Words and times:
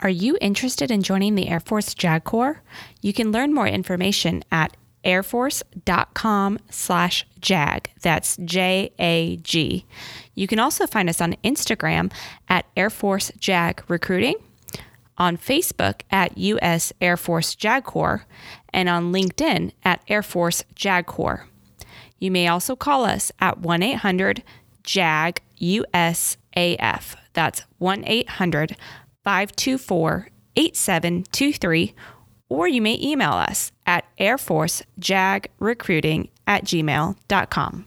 Are 0.00 0.08
you 0.08 0.38
interested 0.40 0.92
in 0.92 1.02
joining 1.02 1.34
the 1.34 1.48
Air 1.48 1.58
Force 1.58 1.92
JAG 1.92 2.22
Corps? 2.22 2.62
You 3.02 3.12
can 3.12 3.32
learn 3.32 3.52
more 3.52 3.66
information 3.66 4.44
at 4.52 4.76
airforce.com 5.04 6.58
slash 6.70 7.26
JAG. 7.40 7.90
That's 8.00 8.36
J 8.36 8.92
A 9.00 9.38
G. 9.38 9.84
You 10.36 10.46
can 10.46 10.60
also 10.60 10.86
find 10.86 11.08
us 11.08 11.20
on 11.20 11.34
Instagram 11.42 12.12
at 12.48 12.66
Air 12.76 12.90
Force 12.90 13.32
JAG 13.40 13.82
Recruiting, 13.88 14.36
on 15.16 15.36
Facebook 15.36 16.02
at 16.12 16.38
U.S. 16.38 16.92
Air 17.00 17.16
Force 17.16 17.56
JAG 17.56 17.82
Corps, 17.82 18.24
and 18.72 18.88
on 18.88 19.12
LinkedIn 19.12 19.72
at 19.84 20.00
Air 20.06 20.22
Force 20.22 20.62
JAG 20.76 21.06
Corps. 21.06 21.48
You 22.20 22.30
may 22.30 22.46
also 22.46 22.76
call 22.76 23.04
us 23.04 23.32
at 23.40 23.58
1 23.58 23.82
800 23.82 24.44
JAG 24.84 25.42
USAF. 25.60 27.16
That's 27.32 27.62
1 27.78 28.04
800 28.06 28.76
524 29.28 30.30
8723, 30.56 31.94
or 32.48 32.66
you 32.66 32.80
may 32.80 32.98
email 32.98 33.32
us 33.32 33.72
at 33.84 34.06
airforcejagrecruiting 34.18 36.30
at 36.46 36.64
gmail.com. 36.64 37.84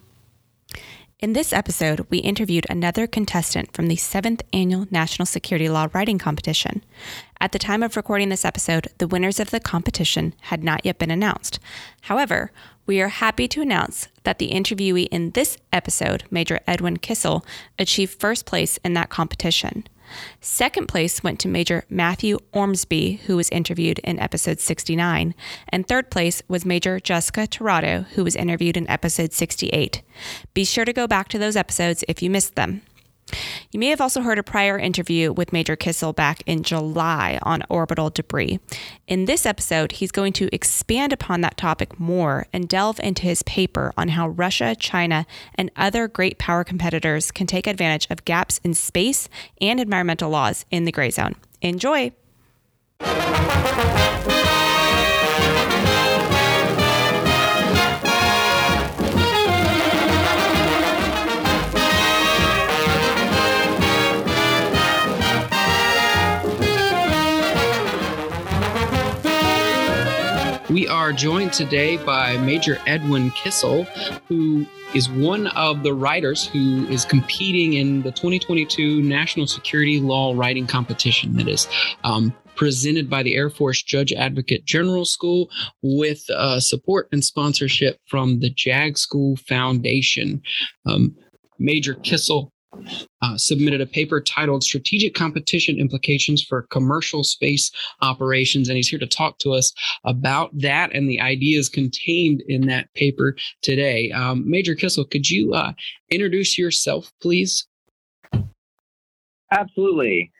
In 1.19 1.33
this 1.33 1.51
episode, 1.51 2.05
we 2.11 2.19
interviewed 2.19 2.67
another 2.69 3.07
contestant 3.07 3.73
from 3.73 3.87
the 3.87 3.95
seventh 3.95 4.43
annual 4.53 4.85
National 4.91 5.25
Security 5.25 5.67
Law 5.67 5.87
Writing 5.93 6.19
Competition. 6.19 6.83
At 7.39 7.53
the 7.53 7.59
time 7.59 7.81
of 7.81 7.97
recording 7.97 8.29
this 8.29 8.45
episode, 8.45 8.89
the 8.99 9.07
winners 9.07 9.39
of 9.39 9.49
the 9.49 9.59
competition 9.59 10.35
had 10.41 10.63
not 10.63 10.85
yet 10.85 10.99
been 10.99 11.09
announced. 11.09 11.59
However, 12.01 12.51
we 12.85 13.01
are 13.01 13.07
happy 13.07 13.47
to 13.47 13.63
announce 13.63 14.09
that 14.25 14.37
the 14.37 14.51
interviewee 14.51 15.07
in 15.07 15.31
this 15.31 15.57
episode, 15.73 16.23
Major 16.29 16.59
Edwin 16.67 16.97
Kissel, 16.97 17.43
achieved 17.79 18.19
first 18.19 18.45
place 18.45 18.77
in 18.85 18.93
that 18.93 19.09
competition. 19.09 19.85
Second 20.39 20.87
place 20.87 21.23
went 21.23 21.39
to 21.39 21.47
Major 21.47 21.83
Matthew 21.89 22.39
Ormsby, 22.53 23.21
who 23.25 23.37
was 23.37 23.49
interviewed 23.49 23.99
in 23.99 24.19
episode 24.19 24.59
69. 24.59 25.35
And 25.69 25.87
third 25.87 26.11
place 26.11 26.41
was 26.47 26.65
Major 26.65 26.99
Jessica 26.99 27.47
Tirado, 27.47 28.05
who 28.13 28.23
was 28.23 28.35
interviewed 28.35 28.77
in 28.77 28.89
episode 28.89 29.33
68. 29.33 30.01
Be 30.53 30.63
sure 30.65 30.85
to 30.85 30.93
go 30.93 31.07
back 31.07 31.27
to 31.29 31.39
those 31.39 31.55
episodes 31.55 32.03
if 32.07 32.21
you 32.21 32.29
missed 32.29 32.55
them. 32.55 32.81
You 33.71 33.79
may 33.79 33.87
have 33.87 34.01
also 34.01 34.21
heard 34.21 34.39
a 34.39 34.43
prior 34.43 34.77
interview 34.77 35.31
with 35.31 35.53
Major 35.53 35.75
Kissel 35.75 36.13
back 36.13 36.43
in 36.45 36.63
July 36.63 37.39
on 37.43 37.63
orbital 37.69 38.09
debris. 38.09 38.59
In 39.07 39.25
this 39.25 39.45
episode, 39.45 39.93
he's 39.93 40.11
going 40.11 40.33
to 40.33 40.49
expand 40.53 41.13
upon 41.13 41.41
that 41.41 41.57
topic 41.57 41.99
more 41.99 42.47
and 42.51 42.67
delve 42.67 42.99
into 42.99 43.23
his 43.23 43.43
paper 43.43 43.93
on 43.97 44.09
how 44.09 44.29
Russia, 44.29 44.75
China, 44.75 45.25
and 45.55 45.71
other 45.75 46.07
great 46.07 46.37
power 46.37 46.63
competitors 46.63 47.31
can 47.31 47.47
take 47.47 47.67
advantage 47.67 48.07
of 48.09 48.25
gaps 48.25 48.59
in 48.63 48.73
space 48.73 49.29
and 49.59 49.79
environmental 49.79 50.29
laws 50.29 50.65
in 50.71 50.85
the 50.85 50.91
gray 50.91 51.09
zone. 51.09 51.35
Enjoy! 51.61 52.11
We 70.71 70.87
are 70.87 71.11
joined 71.11 71.51
today 71.51 71.97
by 71.97 72.37
Major 72.37 72.79
Edwin 72.87 73.31
Kissel, 73.31 73.83
who 74.29 74.65
is 74.95 75.09
one 75.09 75.47
of 75.47 75.83
the 75.83 75.93
writers 75.93 76.47
who 76.47 76.87
is 76.87 77.03
competing 77.03 77.73
in 77.73 78.03
the 78.03 78.11
2022 78.11 79.01
National 79.01 79.47
Security 79.47 79.99
Law 79.99 80.33
Writing 80.33 80.65
Competition 80.67 81.35
that 81.35 81.49
is 81.49 81.67
um, 82.05 82.33
presented 82.55 83.09
by 83.09 83.21
the 83.21 83.35
Air 83.35 83.49
Force 83.49 83.83
Judge 83.83 84.13
Advocate 84.13 84.63
General 84.63 85.03
School 85.03 85.49
with 85.81 86.23
uh, 86.29 86.61
support 86.61 87.09
and 87.11 87.21
sponsorship 87.21 87.99
from 88.05 88.39
the 88.39 88.49
JAG 88.49 88.97
School 88.97 89.35
Foundation. 89.35 90.41
Um, 90.85 91.13
Major 91.59 91.95
Kissel 91.95 92.50
uh, 93.21 93.37
submitted 93.37 93.81
a 93.81 93.85
paper 93.85 94.21
titled 94.21 94.63
Strategic 94.63 95.13
Competition 95.13 95.77
Implications 95.77 96.43
for 96.43 96.63
Commercial 96.63 97.23
Space 97.23 97.71
Operations. 98.01 98.69
And 98.69 98.75
he's 98.75 98.87
here 98.87 98.99
to 98.99 99.07
talk 99.07 99.37
to 99.39 99.53
us 99.53 99.73
about 100.05 100.51
that 100.59 100.93
and 100.93 101.09
the 101.09 101.19
ideas 101.19 101.69
contained 101.69 102.41
in 102.47 102.67
that 102.67 102.93
paper 102.93 103.35
today. 103.61 104.11
Um, 104.11 104.49
Major 104.49 104.75
Kissel, 104.75 105.05
could 105.05 105.29
you 105.29 105.53
uh, 105.53 105.73
introduce 106.09 106.57
yourself, 106.57 107.11
please? 107.21 107.67
Absolutely. 109.51 110.31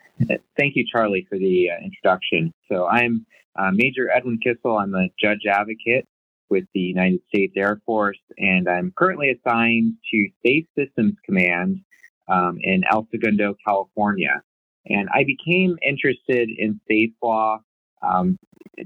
Thank 0.58 0.76
you, 0.76 0.86
Charlie, 0.90 1.26
for 1.30 1.38
the 1.38 1.70
uh, 1.70 1.84
introduction. 1.84 2.54
So 2.72 2.88
I'm 2.88 3.26
uh, 3.58 3.72
Major 3.74 4.10
Edwin 4.10 4.40
Kissel. 4.40 4.78
I'm 4.78 4.96
a 4.96 5.10
judge 5.20 5.46
advocate 5.50 6.08
with 6.50 6.66
the 6.74 6.82
United 6.82 7.22
States 7.28 7.54
Air 7.58 7.82
Force, 7.86 8.20
and 8.38 8.68
I'm 8.68 8.94
currently 8.96 9.32
assigned 9.32 9.94
to 10.12 10.28
Space 10.40 10.66
Systems 10.78 11.16
Command 11.26 11.82
um, 12.32 12.58
in 12.62 12.84
El 12.90 13.08
Segundo, 13.12 13.56
California. 13.66 14.42
And 14.88 15.10
I 15.14 15.24
became 15.24 15.78
interested 15.86 16.50
in 16.58 16.80
space 16.86 17.12
law 17.22 17.60
um, 18.02 18.38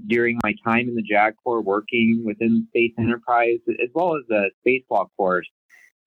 during 0.07 0.39
my 0.43 0.53
time 0.63 0.89
in 0.89 0.95
the 0.95 1.01
JAG 1.01 1.35
Corps 1.41 1.61
working 1.61 2.23
within 2.25 2.67
space 2.69 2.91
enterprise, 2.99 3.59
as 3.81 3.89
well 3.93 4.15
as 4.17 4.23
a 4.31 4.49
space 4.59 4.83
law 4.89 5.05
course 5.15 5.47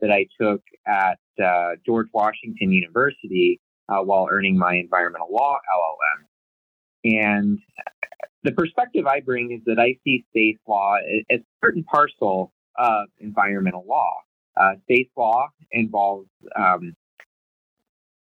that 0.01 0.11
I 0.11 0.27
took 0.41 0.61
at 0.87 1.19
uh, 1.43 1.77
George 1.87 2.09
Washington 2.13 2.73
University 2.73 3.61
uh, 3.89 4.01
while 4.03 4.29
earning 4.31 4.59
my 4.59 4.75
environmental 4.75 5.29
law 5.31 5.59
LLM. 5.75 7.21
And 7.21 7.59
the 8.43 8.53
perspective 8.53 9.07
I 9.07 9.21
bring 9.21 9.53
is 9.53 9.61
that 9.67 9.81
I 9.81 9.97
see 10.05 10.25
space 10.31 10.59
law 10.67 10.97
as 11.31 11.41
part 11.61 11.77
and 11.77 11.87
parcel 11.87 12.53
of 12.77 13.07
environmental 13.19 13.85
law. 13.89 14.13
Uh, 14.57 14.75
space 14.83 15.09
law 15.17 15.49
involves 15.73 16.29
um, 16.57 16.95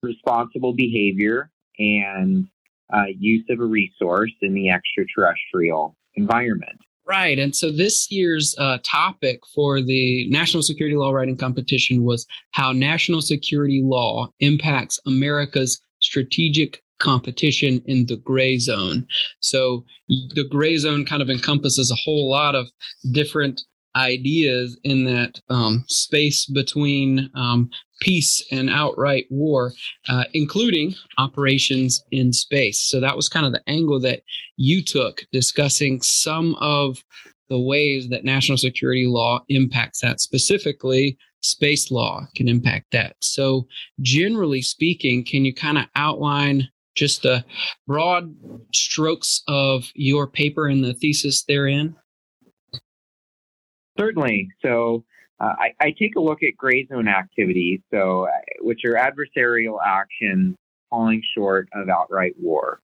responsible 0.03 0.73
behavior 0.73 1.51
and 1.79 2.47
uh, 2.93 3.05
use 3.17 3.45
of 3.49 3.59
a 3.59 3.65
resource 3.65 4.31
in 4.41 4.53
the 4.53 4.69
extraterrestrial 4.69 5.95
environment. 6.15 6.79
Right. 7.07 7.39
And 7.39 7.55
so 7.55 7.71
this 7.71 8.11
year's 8.11 8.53
uh, 8.57 8.79
topic 8.83 9.39
for 9.55 9.81
the 9.81 10.29
National 10.29 10.61
Security 10.61 10.97
Law 10.97 11.11
Writing 11.11 11.37
Competition 11.37 12.03
was 12.03 12.25
how 12.51 12.73
national 12.73 13.21
security 13.21 13.81
law 13.83 14.27
impacts 14.41 14.99
America's 15.05 15.79
strategic 16.01 16.83
competition 16.99 17.81
in 17.85 18.07
the 18.07 18.17
gray 18.17 18.57
zone. 18.57 19.07
So 19.39 19.85
the 20.09 20.45
gray 20.49 20.77
zone 20.77 21.05
kind 21.05 21.21
of 21.21 21.29
encompasses 21.29 21.91
a 21.91 21.95
whole 21.95 22.29
lot 22.29 22.55
of 22.55 22.67
different 23.11 23.61
ideas 23.97 24.79
in 24.83 25.03
that 25.05 25.41
um, 25.49 25.83
space 25.87 26.45
between 26.45 27.29
um, 27.35 27.69
peace 27.99 28.45
and 28.51 28.69
outright 28.69 29.25
war, 29.29 29.73
uh, 30.07 30.25
including 30.33 30.93
operations 31.17 32.03
in 32.11 32.31
space. 32.31 32.79
So 32.79 32.99
that 32.99 33.15
was 33.15 33.27
kind 33.27 33.45
of 33.45 33.51
the 33.51 33.63
angle 33.67 33.99
that 34.01 34.21
you 34.55 34.83
took, 34.83 35.23
discussing 35.31 36.01
some 36.01 36.55
of 36.55 37.03
the 37.49 37.59
ways 37.59 38.09
that 38.09 38.23
national 38.23 38.57
security 38.57 39.07
law 39.07 39.43
impacts 39.49 40.01
that. 40.01 40.19
Specifically, 40.19 41.17
space 41.41 41.89
law 41.91 42.27
can 42.35 42.47
impact 42.47 42.87
that. 42.91 43.15
So, 43.21 43.67
generally 44.01 44.61
speaking, 44.61 45.23
can 45.23 45.45
you 45.45 45.53
kind 45.53 45.77
of 45.77 45.85
outline 45.95 46.69
just 46.95 47.23
the 47.23 47.45
broad 47.87 48.35
strokes 48.73 49.43
of 49.47 49.91
your 49.95 50.27
paper 50.27 50.67
and 50.67 50.83
the 50.83 50.93
thesis 50.93 51.43
therein? 51.43 51.95
Certainly. 53.97 54.49
So, 54.61 55.03
uh, 55.39 55.53
I, 55.59 55.73
I, 55.79 55.91
take 55.91 56.15
a 56.15 56.19
look 56.19 56.41
at 56.41 56.57
gray 56.57 56.87
zone 56.87 57.07
activities, 57.07 57.79
so 57.93 58.27
uh, 58.27 58.31
which 58.61 58.81
are 58.85 58.93
adversarial 58.93 59.77
actions 59.85 60.55
falling 60.89 61.21
short 61.35 61.69
of 61.73 61.89
outright 61.89 62.33
war. 62.39 62.79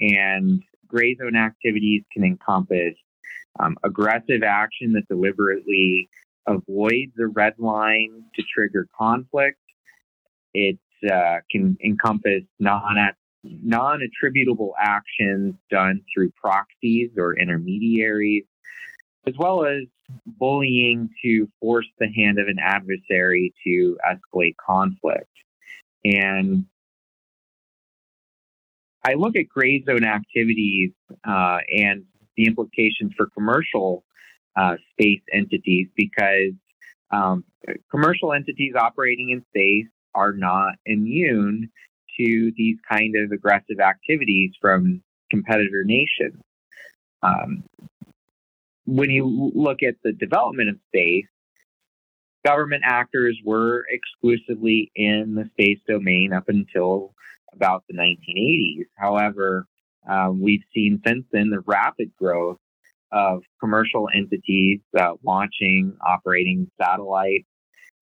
And 0.00 0.62
gray 0.86 1.16
zone 1.16 1.36
activities 1.36 2.02
can 2.12 2.24
encompass 2.24 2.94
um, 3.58 3.76
aggressive 3.84 4.42
action 4.42 4.92
that 4.92 5.08
deliberately 5.08 6.08
avoids 6.46 7.12
the 7.16 7.28
red 7.28 7.54
line 7.58 8.24
to 8.34 8.42
trigger 8.52 8.86
conflict. 8.96 9.58
It 10.52 10.78
uh, 11.10 11.38
can 11.50 11.76
encompass 11.82 12.42
non 12.58 12.96
non 13.44 14.00
attributable 14.02 14.74
actions 14.78 15.54
done 15.70 16.00
through 16.12 16.30
proxies 16.32 17.10
or 17.16 17.38
intermediaries, 17.38 18.44
as 19.26 19.34
well 19.38 19.64
as 19.64 19.82
bullying 20.26 21.08
to 21.22 21.48
force 21.60 21.86
the 21.98 22.08
hand 22.12 22.38
of 22.38 22.48
an 22.48 22.58
adversary 22.60 23.54
to 23.64 23.96
escalate 24.06 24.54
conflict. 24.64 25.30
And 26.04 26.66
I 29.06 29.14
look 29.14 29.36
at 29.36 29.48
gray 29.48 29.82
zone 29.84 30.04
activities 30.04 30.92
uh, 31.26 31.58
and 31.68 32.04
the 32.36 32.46
implications 32.46 33.12
for 33.16 33.28
commercial 33.34 34.04
uh, 34.56 34.76
space 34.92 35.20
entities 35.32 35.88
because 35.96 36.52
um, 37.10 37.44
commercial 37.90 38.32
entities 38.32 38.74
operating 38.74 39.30
in 39.30 39.44
space 39.48 39.90
are 40.14 40.32
not 40.32 40.74
immune 40.86 41.70
to 42.18 42.52
these 42.56 42.76
kind 42.90 43.16
of 43.16 43.32
aggressive 43.32 43.80
activities 43.80 44.52
from 44.60 45.02
competitor 45.30 45.84
nations. 45.84 46.40
Um, 47.22 47.64
when 48.86 49.10
you 49.10 49.52
look 49.54 49.82
at 49.82 49.96
the 50.02 50.12
development 50.12 50.70
of 50.70 50.76
space, 50.88 51.26
government 52.44 52.82
actors 52.84 53.38
were 53.44 53.84
exclusively 53.90 54.90
in 54.94 55.34
the 55.34 55.48
space 55.52 55.78
domain 55.88 56.32
up 56.32 56.48
until 56.48 57.14
about 57.54 57.84
the 57.88 57.94
1980s. 57.94 58.86
However, 58.96 59.66
um, 60.08 60.40
we've 60.40 60.64
seen 60.74 61.00
since 61.06 61.24
then 61.32 61.50
the 61.50 61.60
rapid 61.60 62.12
growth 62.18 62.58
of 63.12 63.42
commercial 63.60 64.08
entities 64.14 64.80
uh, 64.98 65.12
launching, 65.22 65.96
operating 66.06 66.70
satellites. 66.80 67.46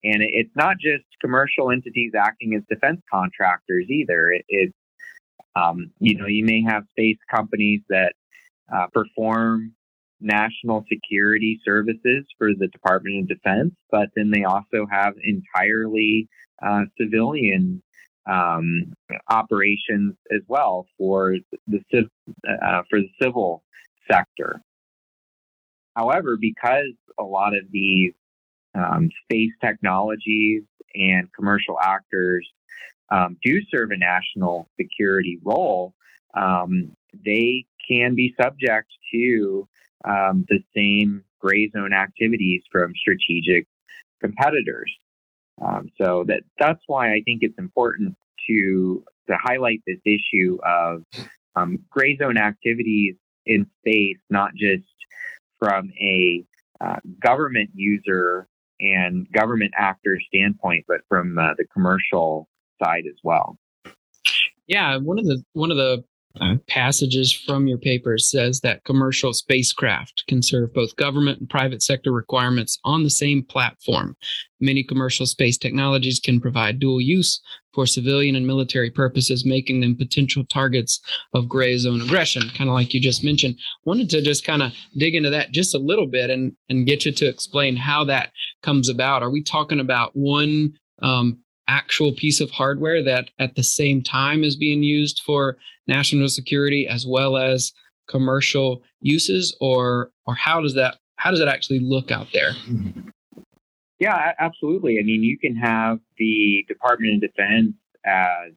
And 0.03 0.17
it's 0.21 0.53
not 0.55 0.77
just 0.79 1.05
commercial 1.21 1.71
entities 1.71 2.11
acting 2.17 2.55
as 2.55 2.63
defense 2.69 3.01
contractors 3.09 3.85
either. 3.89 4.31
It, 4.31 4.45
it's, 4.49 4.73
um, 5.55 5.91
you 5.99 6.17
know, 6.17 6.25
you 6.25 6.43
may 6.43 6.63
have 6.63 6.83
space 6.91 7.19
companies 7.33 7.81
that 7.87 8.13
uh, 8.75 8.87
perform 8.87 9.73
national 10.23 10.85
security 10.91 11.59
services 11.65 12.25
for 12.37 12.49
the 12.57 12.67
Department 12.67 13.23
of 13.23 13.37
Defense, 13.37 13.73
but 13.91 14.09
then 14.15 14.31
they 14.31 14.43
also 14.43 14.87
have 14.89 15.13
entirely 15.23 16.27
uh, 16.65 16.83
civilian 16.99 17.81
um, 18.25 18.93
operations 19.29 20.15
as 20.31 20.41
well 20.47 20.87
for 20.97 21.35
the 21.67 22.09
uh, 22.47 22.81
for 22.89 22.99
the 22.99 23.09
civil 23.21 23.63
sector. 24.09 24.61
However, 25.95 26.37
because 26.39 26.93
a 27.19 27.23
lot 27.23 27.55
of 27.55 27.63
these 27.71 28.13
um, 28.75 29.09
space 29.23 29.51
technologies 29.61 30.63
and 30.95 31.31
commercial 31.33 31.77
actors 31.79 32.47
um, 33.11 33.37
do 33.43 33.59
serve 33.69 33.91
a 33.91 33.97
national 33.97 34.69
security 34.79 35.39
role, 35.43 35.93
um, 36.33 36.95
they 37.25 37.65
can 37.87 38.15
be 38.15 38.33
subject 38.41 38.87
to 39.11 39.67
um, 40.03 40.45
the 40.49 40.59
same 40.75 41.23
gray 41.39 41.69
zone 41.71 41.93
activities 41.93 42.61
from 42.71 42.93
strategic 42.95 43.67
competitors. 44.21 44.91
Um, 45.61 45.89
so 46.01 46.23
that 46.27 46.41
that's 46.59 46.81
why 46.87 47.13
I 47.13 47.21
think 47.25 47.39
it's 47.41 47.57
important 47.57 48.15
to 48.47 49.03
to 49.27 49.37
highlight 49.41 49.81
this 49.85 49.99
issue 50.05 50.57
of 50.65 51.03
um, 51.55 51.79
gray 51.89 52.17
zone 52.17 52.37
activities 52.37 53.15
in 53.45 53.67
space, 53.79 54.17
not 54.29 54.51
just 54.55 54.83
from 55.59 55.91
a 56.01 56.43
uh, 56.81 56.97
government 57.23 57.69
user 57.73 58.47
and 58.79 59.31
government 59.31 59.71
actor 59.77 60.19
standpoint, 60.27 60.85
but 60.87 61.01
from 61.07 61.37
uh, 61.37 61.53
the 61.57 61.65
commercial 61.73 62.49
side 62.83 63.03
as 63.07 63.17
well. 63.23 63.57
Yeah, 64.67 64.97
one 64.97 65.19
of 65.19 65.25
the 65.25 65.43
one 65.53 65.71
of 65.71 65.77
the 65.77 66.03
uh, 66.41 66.55
passages 66.67 67.31
from 67.31 67.67
your 67.67 67.77
paper 67.77 68.17
says 68.17 68.59
that 68.61 68.83
commercial 68.85 69.33
spacecraft 69.33 70.23
can 70.27 70.41
serve 70.41 70.73
both 70.73 70.95
government 70.95 71.39
and 71.39 71.49
private 71.49 71.83
sector 71.83 72.11
requirements 72.11 72.79
on 72.83 73.03
the 73.03 73.09
same 73.09 73.43
platform. 73.43 74.15
Many 74.59 74.83
commercial 74.83 75.27
space 75.27 75.57
technologies 75.57 76.19
can 76.19 76.41
provide 76.41 76.79
dual 76.79 77.01
use 77.01 77.39
for 77.73 77.85
civilian 77.85 78.35
and 78.35 78.47
military 78.47 78.89
purposes, 78.89 79.45
making 79.45 79.81
them 79.81 79.95
potential 79.95 80.43
targets 80.45 80.99
of 81.35 81.47
gray 81.47 81.77
zone 81.77 82.01
aggression, 82.01 82.43
kind 82.55 82.69
of 82.69 82.73
like 82.73 82.93
you 82.93 82.99
just 82.99 83.23
mentioned. 83.23 83.55
Wanted 83.85 84.09
to 84.11 84.21
just 84.21 84.43
kind 84.43 84.63
of 84.63 84.71
dig 84.97 85.13
into 85.13 85.29
that 85.29 85.51
just 85.51 85.75
a 85.75 85.79
little 85.79 86.07
bit 86.07 86.31
and, 86.31 86.53
and 86.69 86.87
get 86.87 87.05
you 87.05 87.11
to 87.11 87.27
explain 87.27 87.75
how 87.75 88.05
that 88.05 88.31
comes 88.63 88.89
about. 88.89 89.21
Are 89.21 89.31
we 89.31 89.43
talking 89.43 89.79
about 89.79 90.11
one 90.13 90.73
um, 91.03 91.42
actual 91.67 92.13
piece 92.13 92.39
of 92.39 92.51
hardware 92.51 93.03
that 93.03 93.29
at 93.39 93.55
the 93.55 93.63
same 93.63 94.01
time 94.01 94.43
is 94.43 94.55
being 94.55 94.83
used 94.83 95.21
for 95.25 95.57
national 95.87 96.27
security 96.27 96.87
as 96.87 97.05
well 97.05 97.37
as 97.37 97.71
commercial 98.07 98.83
uses 99.01 99.55
or 99.61 100.11
or 100.25 100.35
how 100.35 100.61
does 100.61 100.73
that 100.75 100.97
how 101.15 101.31
does 101.31 101.39
it 101.39 101.47
actually 101.47 101.79
look 101.79 102.11
out 102.11 102.27
there? 102.33 102.51
Yeah 103.99 104.33
absolutely. 104.39 104.99
I 104.99 105.03
mean 105.03 105.23
you 105.23 105.37
can 105.37 105.55
have 105.55 105.99
the 106.17 106.65
department 106.67 107.23
of 107.23 107.31
defense 107.31 107.73
as 108.05 108.51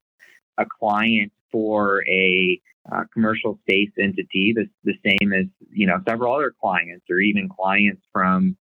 a 0.59 0.65
client 0.81 1.33
for 1.53 2.05
a 2.09 2.61
uh, 2.91 3.05
commercial 3.13 3.59
space 3.63 3.91
entity 3.99 4.55
the, 4.55 4.69
the 4.85 4.95
same 5.05 5.33
as 5.33 5.47
you 5.71 5.87
know 5.87 5.99
several 6.09 6.35
other 6.35 6.55
clients 6.61 7.05
or 7.11 7.19
even 7.19 7.49
clients 7.49 8.03
from 8.13 8.57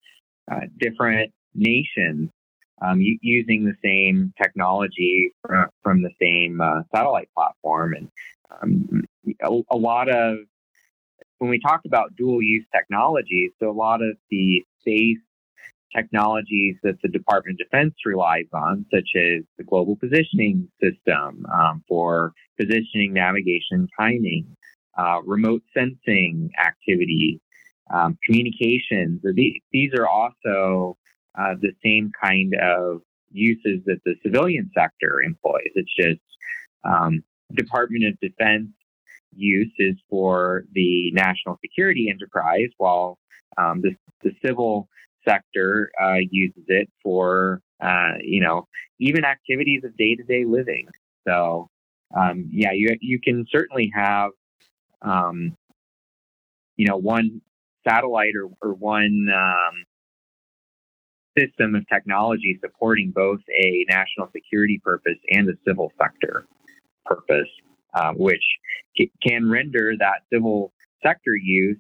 uh, 0.51 0.61
different 0.79 1.33
nations 1.55 2.31
um, 2.83 3.01
using 3.01 3.65
the 3.65 3.75
same 3.83 4.33
technology 4.41 5.33
from, 5.47 5.67
from 5.83 6.03
the 6.03 6.11
same 6.21 6.61
uh, 6.61 6.83
satellite 6.95 7.29
platform. 7.35 7.95
And 7.95 8.09
um, 8.61 9.05
a, 9.43 9.75
a, 9.75 9.77
lot 9.77 10.09
of, 10.09 10.39
when 11.39 11.51
we 11.51 11.61
talk 11.61 11.83
about 11.87 12.17
dual 12.17 12.43
use 12.43 12.65
technologies, 12.75 13.53
so 13.61 13.71
a 13.71 13.73
lot 13.73 14.03
of 14.03 14.17
the 14.31 14.65
space 14.81 15.19
technologies 15.95 16.77
that 16.83 16.97
the 17.03 17.09
Department 17.09 17.61
of 17.61 17.67
Defense 17.67 17.95
relies 18.05 18.47
on, 18.53 18.87
such 18.93 19.11
as 19.17 19.43
the 19.59 19.65
Global 19.65 19.97
Positioning 19.97 20.69
System 20.83 21.47
um, 21.53 21.85
for 21.87 22.33
positioning, 22.59 23.13
navigation, 23.13 23.89
timing, 23.99 24.57
uh, 24.99 25.21
remote 25.25 25.63
sensing 25.75 26.51
activity, 26.59 27.41
um, 27.93 28.19
communications. 28.25 29.21
These, 29.35 29.61
these 29.73 29.91
are 29.95 30.09
also 30.09 30.97
uh, 31.39 31.55
the 31.61 31.73
same 31.85 32.11
kind 32.23 32.55
of 32.55 33.03
uses 33.31 33.81
that 33.87 33.99
the 34.05 34.15
civilian 34.23 34.71
sector 34.77 35.23
employs. 35.23 35.71
It's 35.75 35.95
just 35.99 36.21
um, 36.85 37.23
Department 37.55 38.05
of 38.05 38.21
Defense 38.21 38.69
use 39.35 39.73
is 39.79 39.97
for 40.11 40.65
the 40.73 41.11
national 41.13 41.59
security 41.63 42.09
enterprise, 42.11 42.69
while 42.77 43.19
um, 43.57 43.81
the, 43.81 43.97
the 44.23 44.33
civil 44.45 44.89
sector 45.27 45.91
uh, 46.03 46.19
uses 46.31 46.65
it 46.69 46.91
for 47.03 47.61
uh, 47.83 48.13
you 48.23 48.41
know 48.41 48.69
even 48.99 49.25
activities 49.25 49.83
of 49.85 49.97
day 49.97 50.15
to 50.15 50.23
day 50.25 50.45
living. 50.45 50.89
So 51.27 51.69
um, 52.17 52.49
yeah, 52.53 52.73
you 52.73 52.97
you 53.01 53.21
can 53.21 53.47
certainly 53.51 53.91
have 53.95 54.31
um, 55.03 55.57
you 56.77 56.87
know 56.87 56.97
one 56.97 57.41
satellite 57.87 58.35
or, 58.37 58.51
or 58.63 58.75
one 58.75 59.29
um, 59.35 59.85
system 61.39 61.75
of 61.75 61.87
technology 61.89 62.59
supporting 62.63 63.13
both 63.15 63.41
a 63.59 63.85
national 63.89 64.29
security 64.33 64.81
purpose 64.83 65.19
and 65.31 65.49
a 65.49 65.55
civil 65.67 65.93
sector 66.01 66.47
purpose, 67.05 67.49
uh, 67.95 68.13
which 68.13 68.43
can 69.27 69.51
render 69.51 69.95
that 69.99 70.23
civil 70.33 70.73
sector 71.03 71.35
use 71.37 71.79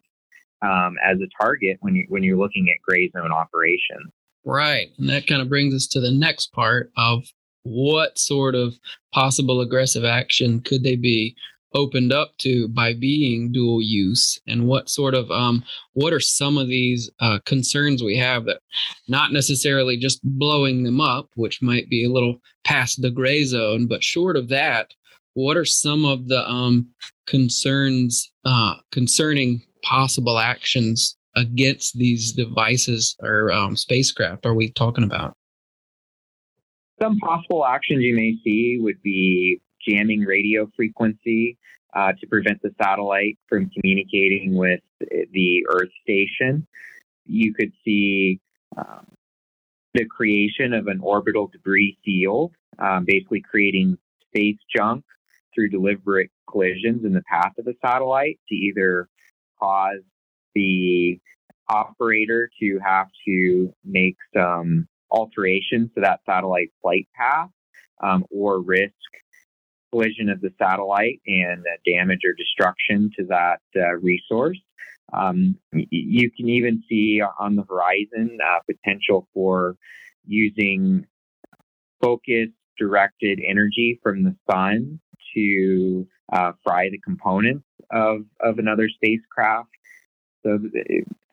um, 0.62 0.97
as 1.04 1.18
a 1.18 1.42
target 1.42 1.76
when 1.80 1.94
you 1.94 2.06
when 2.09 2.23
you're 2.23 2.38
looking 2.38 2.68
at 2.71 2.80
gray 2.82 3.11
zone 3.11 3.32
operations. 3.32 4.11
Right, 4.44 4.88
and 4.99 5.09
that 5.09 5.26
kind 5.26 5.40
of 5.42 5.49
brings 5.49 5.75
us 5.75 5.87
to 5.88 6.00
the 6.00 6.11
next 6.11 6.52
part 6.52 6.90
of 6.97 7.25
what 7.64 8.18
sort 8.18 8.54
of 8.54 8.75
possible 9.12 9.61
aggressive 9.61 10.04
action 10.04 10.61
could 10.61 10.82
they 10.82 10.97
be 10.97 11.37
opened 11.75 12.12
up 12.12 12.37
to 12.38 12.69
by 12.69 12.95
being 12.95 13.52
dual 13.52 13.83
use? 13.83 14.41
And 14.47 14.67
what 14.67 14.88
sort 14.88 15.14
of 15.14 15.31
um, 15.31 15.64
what 15.95 16.12
are 16.12 16.21
some 16.21 16.59
of 16.59 16.69
these 16.69 17.11
uh, 17.21 17.38
concerns 17.47 18.02
we 18.02 18.17
have 18.19 18.45
that 18.47 18.61
not 19.09 19.33
necessarily 19.33 19.97
just 19.97 20.21
blowing 20.23 20.83
them 20.83 21.00
up 21.00 21.29
which 21.35 21.62
might 21.62 21.88
be 21.88 22.05
a 22.05 22.11
little 22.11 22.38
past 22.64 23.02
the 23.02 23.11
gray 23.11 23.45
zone 23.45 23.87
but 23.87 24.05
short 24.05 24.37
of 24.37 24.49
that 24.49 24.93
what 25.35 25.57
are 25.57 25.64
some 25.64 26.05
of 26.05 26.29
the 26.29 26.49
um, 26.49 26.88
concerns 27.26 28.31
uh, 28.45 28.75
concerning 28.91 29.62
possible 29.83 30.38
actions 30.38 31.17
against 31.37 31.97
these 31.97 32.33
devices 32.33 33.17
or 33.23 33.50
um, 33.52 33.76
spacecraft 33.76 34.45
are 34.45 34.55
we 34.55 34.71
talking 34.73 35.05
about? 35.05 35.35
Some 37.00 37.19
possible 37.19 37.64
actions 37.64 38.02
you 38.02 38.14
may 38.14 38.35
see 38.45 38.79
would 38.81 39.00
be 39.02 39.61
jamming 39.87 40.21
radio 40.21 40.69
frequency 40.77 41.59
uh, 41.95 42.12
to 42.21 42.27
prevent 42.27 42.61
the 42.62 42.71
satellite 42.83 43.39
from 43.49 43.71
communicating 43.71 44.55
with 44.55 44.81
the 45.01 45.67
Earth 45.69 45.91
station. 46.03 46.67
You 47.27 47.55
could 47.55 47.73
see 47.85 48.41
um, 48.77 49.07
the 49.95 50.07
creation 50.07 50.73
of 50.73 50.87
an 50.87 51.01
orbital 51.03 51.49
debris 51.49 51.99
field, 52.05 52.53
um, 52.79 53.05
basically 53.07 53.43
creating 53.43 53.99
space 54.27 54.57
junk 54.75 55.05
through 55.55 55.69
deliberate 55.69 56.31
collisions 56.51 57.05
in 57.05 57.12
the 57.12 57.23
path 57.23 57.53
of 57.59 57.67
a 57.67 57.75
satellite 57.85 58.41
to 58.49 58.55
either 58.55 59.09
cause 59.61 60.01
the 60.55 61.19
operator 61.69 62.51
to 62.61 62.79
have 62.85 63.09
to 63.27 63.73
make 63.85 64.17
some 64.35 64.89
alterations 65.11 65.91
to 65.95 66.01
that 66.01 66.21
satellite 66.27 66.73
flight 66.81 67.07
path 67.15 67.51
um, 68.03 68.25
or 68.31 68.61
risk 68.61 68.93
collision 69.92 70.28
of 70.28 70.40
the 70.40 70.50
satellite 70.58 71.20
and 71.26 71.61
uh, 71.61 71.76
damage 71.84 72.20
or 72.25 72.32
destruction 72.34 73.11
to 73.18 73.25
that 73.26 73.61
uh, 73.76 73.92
resource. 74.00 74.58
Um, 75.12 75.58
you 75.72 76.30
can 76.30 76.49
even 76.49 76.82
see 76.88 77.20
on 77.38 77.56
the 77.56 77.64
horizon 77.64 78.38
uh, 78.42 78.61
potential 78.66 79.28
for 79.34 79.76
using 80.26 81.06
focused 82.00 82.52
directed 82.78 83.40
energy 83.46 84.00
from 84.02 84.25
the 84.25 84.34
sun 84.50 84.99
to 85.34 86.06
uh, 86.32 86.52
fry 86.64 86.88
the 86.90 86.99
components 86.99 87.66
of, 87.90 88.22
of 88.40 88.58
another 88.58 88.88
spacecraft. 88.88 89.68
So 90.42 90.58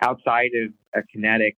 outside 0.01 0.51
of 0.63 0.73
a 0.93 1.05
kinetic 1.07 1.55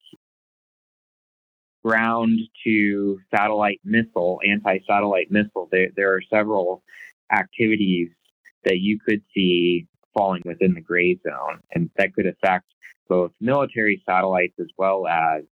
ground 1.84 2.38
to 2.64 3.18
satellite 3.34 3.80
missile, 3.84 4.40
anti-satellite 4.46 5.30
missile, 5.30 5.68
there, 5.70 5.88
there 5.96 6.14
are 6.14 6.22
several 6.30 6.82
activities 7.32 8.10
that 8.64 8.78
you 8.78 8.98
could 8.98 9.22
see 9.34 9.86
falling 10.16 10.42
within 10.44 10.74
the 10.74 10.80
gray 10.80 11.18
zone, 11.22 11.60
and 11.72 11.90
that 11.96 12.12
could 12.14 12.26
affect 12.26 12.66
both 13.08 13.32
military 13.40 14.02
satellites 14.06 14.54
as 14.60 14.68
well 14.76 15.06
as 15.06 15.42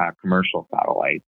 uh, 0.00 0.10
commercial 0.20 0.68
satellites. 0.74 1.24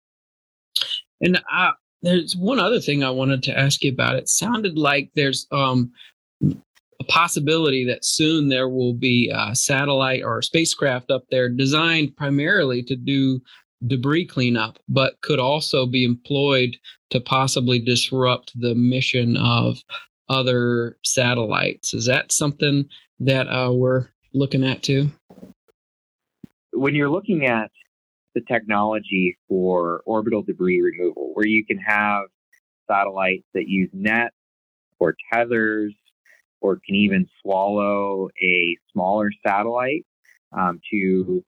And 1.20 1.42
uh, 1.52 1.72
there's 2.02 2.36
one 2.36 2.58
other 2.58 2.80
thing 2.80 3.02
I 3.02 3.10
wanted 3.10 3.42
to 3.44 3.58
ask 3.58 3.82
you 3.82 3.92
about. 3.92 4.16
It 4.16 4.28
sounded 4.28 4.76
like 4.76 5.10
there's 5.14 5.46
um, 5.52 5.92
a 6.42 7.04
possibility 7.08 7.84
that 7.86 8.04
soon 8.04 8.48
there 8.48 8.68
will 8.68 8.94
be 8.94 9.32
a 9.34 9.54
satellite 9.54 10.22
or 10.22 10.38
a 10.38 10.42
spacecraft 10.42 11.10
up 11.10 11.24
there 11.30 11.48
designed 11.48 12.16
primarily 12.16 12.82
to 12.84 12.96
do 12.96 13.40
debris 13.86 14.26
cleanup, 14.26 14.78
but 14.88 15.20
could 15.20 15.38
also 15.38 15.86
be 15.86 16.04
employed 16.04 16.76
to 17.10 17.20
possibly 17.20 17.78
disrupt 17.78 18.52
the 18.58 18.74
mission 18.74 19.36
of 19.36 19.78
other 20.28 20.96
satellites. 21.04 21.94
Is 21.94 22.06
that 22.06 22.32
something 22.32 22.88
that 23.20 23.46
uh, 23.48 23.72
we're 23.72 24.08
looking 24.32 24.64
at 24.64 24.82
too? 24.82 25.10
When 26.72 26.94
you're 26.94 27.10
looking 27.10 27.46
at 27.46 27.70
the 28.34 28.40
technology 28.40 29.36
for 29.48 30.02
orbital 30.06 30.42
debris 30.42 30.80
removal, 30.80 31.30
where 31.34 31.46
you 31.46 31.64
can 31.64 31.78
have 31.78 32.24
satellites 32.90 33.44
that 33.54 33.68
use 33.68 33.90
nets 33.92 34.34
or 34.98 35.14
tethers 35.32 35.94
or 36.60 36.80
can 36.84 36.94
even 36.96 37.28
swallow 37.42 38.28
a 38.42 38.76
smaller 38.92 39.30
satellite 39.46 40.04
um, 40.56 40.80
to 40.90 41.44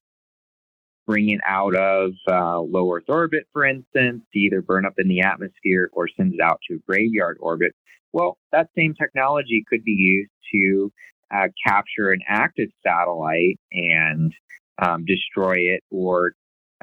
bring 1.07 1.29
it 1.29 1.39
out 1.47 1.73
of 1.73 2.11
uh, 2.27 2.59
low 2.59 2.93
Earth 2.93 3.05
orbit, 3.07 3.47
for 3.53 3.65
instance, 3.65 4.23
to 4.33 4.39
either 4.39 4.61
burn 4.61 4.85
up 4.85 4.95
in 4.97 5.07
the 5.07 5.21
atmosphere 5.21 5.89
or 5.93 6.07
send 6.15 6.33
it 6.33 6.41
out 6.41 6.59
to 6.69 6.75
a 6.75 6.79
graveyard 6.79 7.37
orbit. 7.39 7.73
Well, 8.13 8.37
that 8.51 8.69
same 8.75 8.93
technology 8.93 9.63
could 9.67 9.83
be 9.83 9.93
used 9.93 10.31
to 10.53 10.91
uh, 11.33 11.47
capture 11.65 12.11
an 12.11 12.19
active 12.27 12.69
satellite 12.85 13.59
and 13.71 14.33
um, 14.79 15.05
destroy 15.05 15.55
it 15.55 15.83
or 15.89 16.33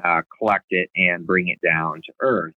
uh, 0.03 0.21
collect 0.37 0.65
it 0.71 0.89
and 0.95 1.25
bring 1.25 1.47
it 1.47 1.59
down 1.65 2.01
to 2.05 2.13
Earth. 2.19 2.53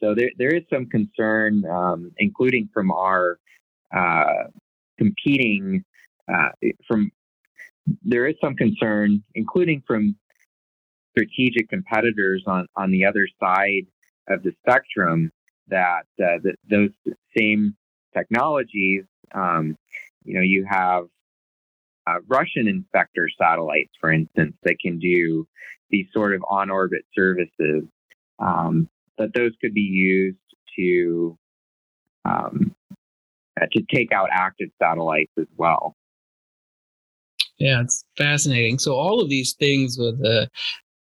So 0.00 0.14
there, 0.14 0.30
there 0.36 0.54
is 0.54 0.64
some 0.72 0.86
concern, 0.86 1.64
um, 1.70 2.10
including 2.18 2.68
from 2.74 2.90
our 2.90 3.38
uh, 3.94 4.48
competing 4.98 5.84
uh, 6.32 6.48
from 6.86 7.10
there 8.04 8.26
is 8.26 8.36
some 8.40 8.54
concern, 8.54 9.22
including 9.34 9.82
from 9.86 10.16
strategic 11.12 11.68
competitors 11.68 12.42
on, 12.46 12.66
on 12.76 12.90
the 12.90 13.04
other 13.04 13.26
side 13.40 13.86
of 14.28 14.42
the 14.42 14.52
spectrum, 14.60 15.30
that, 15.68 16.04
uh, 16.22 16.38
that 16.42 16.56
those 16.68 16.90
same 17.36 17.76
technologies, 18.16 19.04
um, 19.34 19.76
you 20.24 20.34
know, 20.34 20.40
you 20.40 20.66
have 20.68 21.04
uh, 22.06 22.18
Russian 22.26 22.66
inspector 22.68 23.28
satellites, 23.40 23.92
for 24.00 24.10
instance, 24.10 24.54
that 24.64 24.78
can 24.80 24.98
do 24.98 25.46
these 25.90 26.06
sort 26.12 26.34
of 26.34 26.44
on 26.48 26.70
orbit 26.70 27.02
services, 27.14 27.84
um, 28.38 28.88
that 29.18 29.32
those 29.34 29.52
could 29.60 29.74
be 29.74 29.80
used 29.80 30.38
to 30.76 31.38
um, 32.24 32.74
uh, 33.60 33.66
to 33.72 33.82
take 33.92 34.12
out 34.12 34.28
active 34.32 34.70
satellites 34.80 35.32
as 35.38 35.46
well. 35.56 35.94
Yeah, 37.58 37.82
it's 37.82 38.04
fascinating. 38.16 38.78
So 38.78 38.94
all 38.94 39.20
of 39.20 39.28
these 39.28 39.52
things 39.52 39.98
with 39.98 40.20
the 40.20 40.48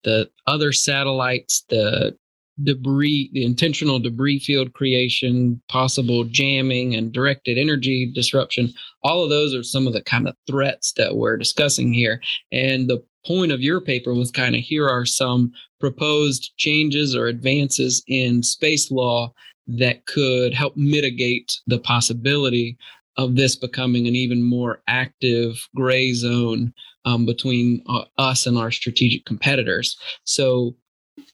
the 0.04 0.30
other 0.48 0.72
satellites, 0.72 1.66
the 1.70 2.16
debris, 2.64 3.30
the 3.34 3.46
intentional 3.46 4.00
debris 4.00 4.40
field 4.40 4.74
creation, 4.74 5.62
possible 5.70 6.24
jamming 6.26 6.96
and 6.96 7.12
directed 7.12 7.58
energy 7.58 8.12
disruption, 8.14 8.72
all 9.04 9.24
of 9.24 9.30
those 9.30 9.54
are 9.54 9.64
some 9.64 9.88
of 9.88 9.94
the 9.94 10.04
kind 10.04 10.28
of 10.28 10.36
threats 10.48 10.94
that 10.94 11.16
we're 11.16 11.38
discussing 11.38 11.94
here. 11.94 12.22
And 12.52 12.90
the 12.90 13.04
point 13.26 13.52
of 13.52 13.62
your 13.62 13.82
paper 13.82 14.14
was 14.14 14.32
kind 14.32 14.56
of 14.56 14.62
here 14.62 14.88
are 14.88 15.06
some 15.06 15.52
proposed 15.80 16.52
changes 16.58 17.16
or 17.16 17.28
advances 17.28 18.04
in 18.08 18.44
space 18.44 18.92
law 18.92 19.34
that 19.68 20.06
could 20.06 20.54
help 20.54 20.76
mitigate 20.76 21.54
the 21.68 21.80
possibility 21.80 22.78
of 23.18 23.36
this 23.36 23.56
becoming 23.56 24.08
an 24.08 24.16
even 24.16 24.42
more 24.42 24.82
active 24.88 25.68
gray 25.76 26.14
zone 26.14 26.74
um, 27.06 27.26
between 27.26 27.84
uh, 27.88 28.06
us 28.18 28.46
and 28.46 28.58
our 28.58 28.72
strategic 28.72 29.26
competitors. 29.26 29.98
So 30.24 30.76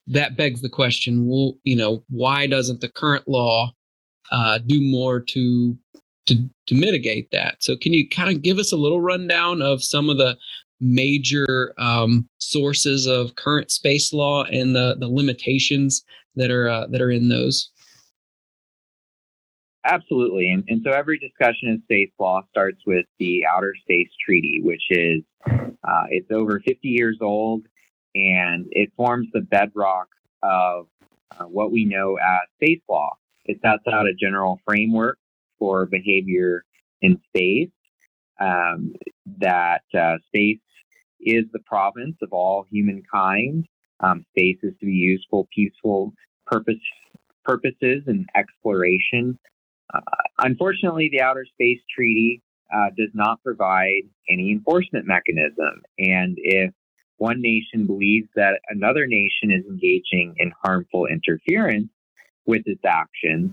that 0.08 0.38
begs 0.38 0.62
the 0.62 0.70
question: 0.70 1.28
Well, 1.28 1.54
you 1.64 1.76
know, 1.76 2.04
why 2.10 2.48
doesn't 2.48 2.82
the 2.82 2.90
current 2.90 3.28
law 3.28 3.72
uh, 4.32 4.60
do 4.66 4.82
more 4.82 5.20
to 5.20 5.78
to 6.28 6.36
to 6.68 6.76
mitigate 6.76 7.30
that? 7.32 7.58
So, 7.60 7.76
can 7.76 7.94
you 7.94 8.08
kind 8.08 8.36
of 8.36 8.42
give 8.42 8.58
us 8.58 8.72
a 8.72 8.78
little 8.78 9.02
rundown 9.02 9.62
of 9.62 9.84
some 9.84 10.10
of 10.10 10.18
the 10.18 10.38
major 10.80 11.74
um, 11.78 12.30
sources 12.38 13.08
of 13.08 13.36
current 13.36 13.72
space 13.72 14.14
law 14.14 14.44
and 14.46 14.76
the 14.76 14.96
the 15.00 15.08
limitations 15.08 16.04
that 16.36 16.52
are 16.52 16.70
uh, 16.70 16.88
that 16.88 17.02
are 17.02 17.12
in 17.12 17.30
those? 17.30 17.72
Absolutely. 19.90 20.52
And, 20.52 20.66
and 20.68 20.82
so 20.84 20.92
every 20.92 21.18
discussion 21.18 21.70
of 21.70 21.82
space 21.84 22.12
law 22.20 22.42
starts 22.50 22.80
with 22.86 23.06
the 23.20 23.46
Outer 23.50 23.74
Space 23.82 24.10
Treaty, 24.24 24.60
which 24.62 24.84
is 24.90 25.24
uh, 25.48 26.04
it's 26.10 26.30
over 26.30 26.60
50 26.60 26.90
years 26.90 27.20
old, 27.22 27.62
and 28.14 28.66
it 28.72 28.92
forms 28.98 29.30
the 29.32 29.40
bedrock 29.40 30.10
of 30.44 30.88
uh, 31.32 31.46
what 31.46 31.72
we 31.72 31.86
know 31.86 32.18
as 32.18 32.42
space 32.56 32.82
law. 32.90 33.12
It 33.46 33.60
sets 33.62 33.84
out 33.90 34.08
a 34.08 34.14
general 34.14 34.60
framework 34.68 35.20
for 35.58 35.86
behavior 35.86 36.66
in 37.02 37.22
space. 37.30 37.70
Um, 38.42 38.94
that 39.40 39.84
uh, 39.98 40.18
space 40.28 40.60
is 41.22 41.46
the 41.54 41.60
province 41.66 42.18
of 42.22 42.34
all 42.34 42.66
humankind. 42.70 43.68
Um, 44.02 44.26
space 44.32 44.58
is 44.64 44.74
to 44.82 44.86
be 44.86 44.92
used 44.92 45.28
for 45.30 45.48
peaceful 45.56 46.14
purpose 46.46 46.76
purposes 47.46 48.04
and 48.08 48.28
exploration 48.36 49.40
uh, 49.94 50.02
unfortunately, 50.40 51.10
the 51.12 51.22
Outer 51.22 51.46
Space 51.46 51.80
Treaty 51.94 52.42
uh, 52.74 52.90
does 52.98 53.10
not 53.14 53.42
provide 53.44 54.04
any 54.30 54.52
enforcement 54.52 55.06
mechanism. 55.06 55.82
And 55.98 56.38
if 56.38 56.74
one 57.18 57.42
nation 57.42 57.88
believes 57.88 58.28
that 58.36 58.60
another 58.70 59.08
nation 59.08 59.52
is 59.52 59.66
engaging 59.66 60.36
in 60.38 60.52
harmful 60.64 61.08
interference 61.08 61.90
with 62.46 62.64
its 62.66 62.84
actions, 62.86 63.52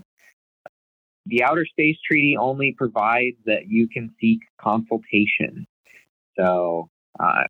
the 1.25 1.43
Outer 1.43 1.65
Space 1.65 1.97
Treaty 2.05 2.37
only 2.37 2.75
provides 2.77 3.37
that 3.45 3.67
you 3.67 3.87
can 3.87 4.13
seek 4.21 4.39
consultation. 4.61 5.65
So, 6.37 6.89
uh, 7.19 7.43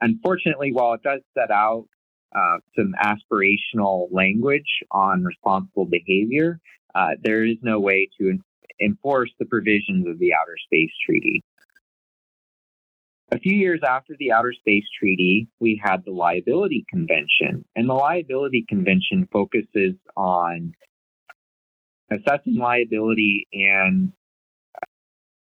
unfortunately, 0.00 0.72
while 0.72 0.94
it 0.94 1.02
does 1.02 1.20
set 1.32 1.50
out 1.50 1.86
uh, 2.34 2.58
some 2.76 2.94
aspirational 3.02 4.08
language 4.10 4.66
on 4.90 5.24
responsible 5.24 5.86
behavior, 5.86 6.60
uh, 6.94 7.10
there 7.22 7.44
is 7.44 7.56
no 7.62 7.80
way 7.80 8.08
to 8.18 8.30
en- 8.30 8.42
enforce 8.80 9.30
the 9.38 9.46
provisions 9.46 10.06
of 10.06 10.18
the 10.18 10.32
Outer 10.34 10.56
Space 10.66 10.92
Treaty. 11.04 11.42
A 13.32 13.38
few 13.38 13.54
years 13.54 13.80
after 13.86 14.14
the 14.18 14.32
Outer 14.32 14.52
Space 14.52 14.84
Treaty, 14.98 15.48
we 15.58 15.80
had 15.82 16.04
the 16.04 16.12
Liability 16.12 16.84
Convention, 16.88 17.64
and 17.74 17.88
the 17.88 17.94
Liability 17.94 18.64
Convention 18.68 19.28
focuses 19.32 19.94
on 20.16 20.74
assessing 22.10 22.56
liability 22.56 23.48
and 23.52 24.12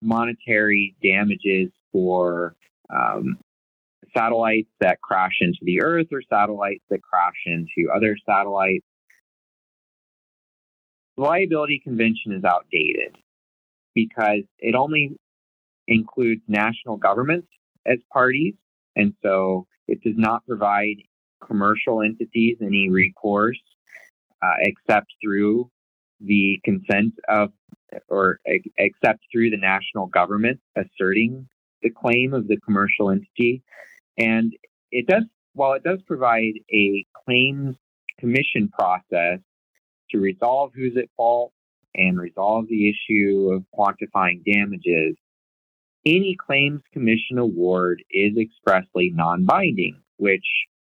monetary 0.02 0.96
damages 1.02 1.72
for 1.92 2.56
um, 2.90 3.38
satellites 4.15 4.70
that 4.80 5.01
crash 5.01 5.38
into 5.41 5.60
the 5.62 5.82
Earth 5.82 6.08
or 6.12 6.22
satellites 6.30 6.84
that 6.89 7.01
crash 7.01 7.36
into 7.46 7.91
other 7.94 8.18
satellites 8.25 8.86
the 11.18 11.24
liability 11.24 11.80
convention 11.84 12.34
is 12.34 12.44
outdated 12.44 13.18
because 13.94 14.44
it 14.60 14.75
only 14.75 15.18
includes 15.88 16.41
national 16.48 16.98
governments 16.98 17.48
as 17.86 17.98
parties. 18.12 18.53
And 18.96 19.13
so 19.24 19.68
it 19.88 20.01
does 20.03 20.15
not 20.18 20.46
provide 20.46 20.98
commercial 21.46 22.01
entities 22.01 22.58
any 22.62 22.89
recourse 22.89 23.62
uh, 24.41 24.53
except 24.60 25.08
through 25.24 25.70
the 26.20 26.60
consent 26.63 27.13
of 27.27 27.51
or 28.08 28.39
except 28.77 29.20
through 29.32 29.50
the 29.50 29.58
national 29.58 30.08
government 30.08 30.60
asserting 30.77 31.48
the 31.82 31.89
claim 31.89 32.34
of 32.34 32.48
the 32.48 32.58
commercial 32.58 33.10
entity. 33.10 33.63
And 34.18 34.53
it 34.91 35.08
does, 35.08 35.24
while 35.53 35.74
it 35.74 35.84
does 35.84 36.01
provide 36.06 36.53
a 36.72 37.06
claims 37.25 37.75
commission 38.20 38.70
process 38.70 39.39
to 40.12 40.20
resolve 40.20 40.72
who's 40.75 40.98
at 40.98 41.10
fault 41.15 41.53
and 41.96 42.20
resolve 42.20 42.68
the 42.68 42.89
issue 42.89 43.51
of 43.53 43.63
quantifying 43.77 44.44
damages, 44.46 45.15
any 46.06 46.36
claims 46.36 46.82
commission 46.94 47.38
award 47.38 48.03
is 48.10 48.38
expressly 48.38 49.12
non 49.13 49.46
binding, 49.46 50.01
which 50.18 50.46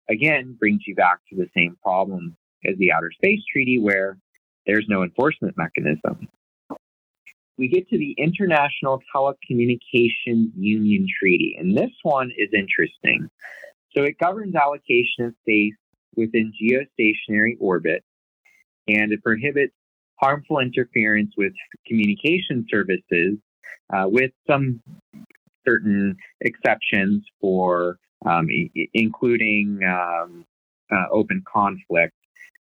again 0.08 0.56
brings 0.58 0.82
you 0.86 0.94
back 0.94 1.18
to 1.30 1.36
the 1.36 1.48
same 1.56 1.76
problem 1.82 2.36
as 2.66 2.76
the 2.78 2.92
Outer 2.92 3.12
Space 3.12 3.40
Treaty, 3.50 3.78
where 3.78 4.18
there's 4.66 4.86
no 4.88 5.02
enforcement 5.02 5.54
mechanism. 5.56 6.28
We 7.56 7.68
get 7.68 7.88
to 7.90 7.98
the 7.98 8.14
International 8.18 9.00
Telecommunications 9.14 10.50
Union 10.56 11.06
Treaty, 11.18 11.56
and 11.58 11.76
this 11.76 11.92
one 12.02 12.32
is 12.36 12.48
interesting. 12.52 13.28
So 13.96 14.02
it 14.02 14.18
governs 14.18 14.56
allocation 14.56 15.26
of 15.26 15.34
space 15.42 15.74
within 16.16 16.52
geostationary 16.60 17.56
orbit, 17.60 18.02
and 18.88 19.12
it 19.12 19.22
prohibits 19.22 19.74
harmful 20.20 20.58
interference 20.58 21.32
with 21.36 21.52
communication 21.86 22.66
services, 22.68 23.38
uh, 23.92 24.06
with 24.06 24.32
some 24.48 24.80
certain 25.64 26.16
exceptions 26.40 27.24
for 27.40 27.98
um, 28.26 28.48
I- 28.50 28.88
including 28.94 29.80
um, 29.84 30.44
uh, 30.90 31.06
open 31.12 31.42
conflict. 31.52 32.14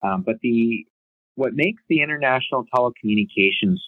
Um, 0.02 0.22
but 0.22 0.36
the 0.42 0.86
what 1.34 1.54
makes 1.54 1.82
the 1.88 2.02
International 2.02 2.64
Telecommunications 2.74 3.78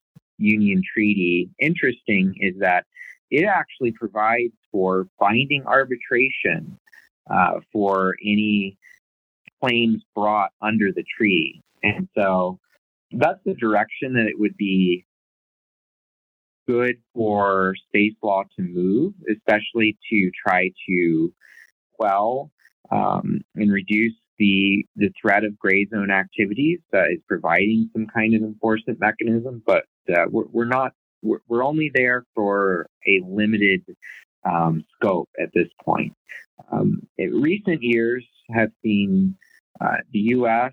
Union 0.40 0.82
Treaty 0.92 1.50
interesting 1.59 2.35
is 2.40 2.54
that 2.61 2.87
it 3.30 3.44
actually 3.44 3.92
provides 3.92 4.54
for 4.73 5.06
binding 5.18 5.64
arbitration 5.66 6.78
uh, 7.30 7.61
for 7.73 8.16
any 8.23 8.76
claims 9.62 10.02
brought 10.14 10.50
under 10.61 10.90
the 10.92 11.04
treaty. 11.16 11.62
And 11.82 12.09
so 12.16 12.59
that's 13.12 13.40
the 13.44 13.54
direction 13.54 14.14
that 14.14 14.26
it 14.26 14.38
would 14.38 14.56
be 14.56 15.04
good 16.66 16.97
for 17.14 17.75
space 17.88 18.14
law 18.23 18.44
to 18.56 18.62
move, 18.62 19.14
especially 19.30 19.97
to 20.11 20.30
try 20.47 20.70
to 20.88 21.32
quell 21.92 22.50
um, 22.90 23.40
and 23.54 23.73
reduce 23.73 24.14
the 24.38 24.87
the 24.97 25.11
threat 25.20 25.44
of 25.44 25.59
gray 25.59 25.87
zone 25.87 26.11
activities 26.11 26.80
uh, 26.94 27.04
is 27.11 27.20
providing 27.28 27.90
some 27.92 28.06
kind 28.06 28.35
of 28.35 28.42
enforcement 28.42 28.99
mechanism, 28.99 29.62
but 29.66 29.85
uh, 30.11 30.26
we're, 30.31 30.47
we're, 30.50 30.64
not 30.67 30.93
we're, 31.23 31.40
we're, 31.49 31.64
only 31.64 31.90
there 31.95 32.25
for 32.35 32.87
a 33.07 33.21
limited 33.26 33.85
um, 34.45 34.85
scope 34.95 35.29
at 35.40 35.50
this 35.55 35.69
point. 35.85 36.14
Um, 36.71 37.07
recent 37.19 37.83
years 37.83 38.25
have 38.50 38.71
seen 38.83 39.37
uh, 39.81 39.99
the 40.12 40.19
U.S. 40.19 40.73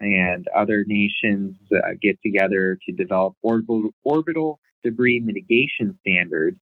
and 0.00 0.46
other 0.54 0.84
nations 0.86 1.56
uh, 1.72 1.90
get 2.00 2.20
together 2.22 2.78
to 2.86 2.92
develop 2.92 3.34
orbital, 3.42 3.90
orbital 4.04 4.60
debris 4.82 5.20
mitigation 5.20 5.98
standards, 6.00 6.58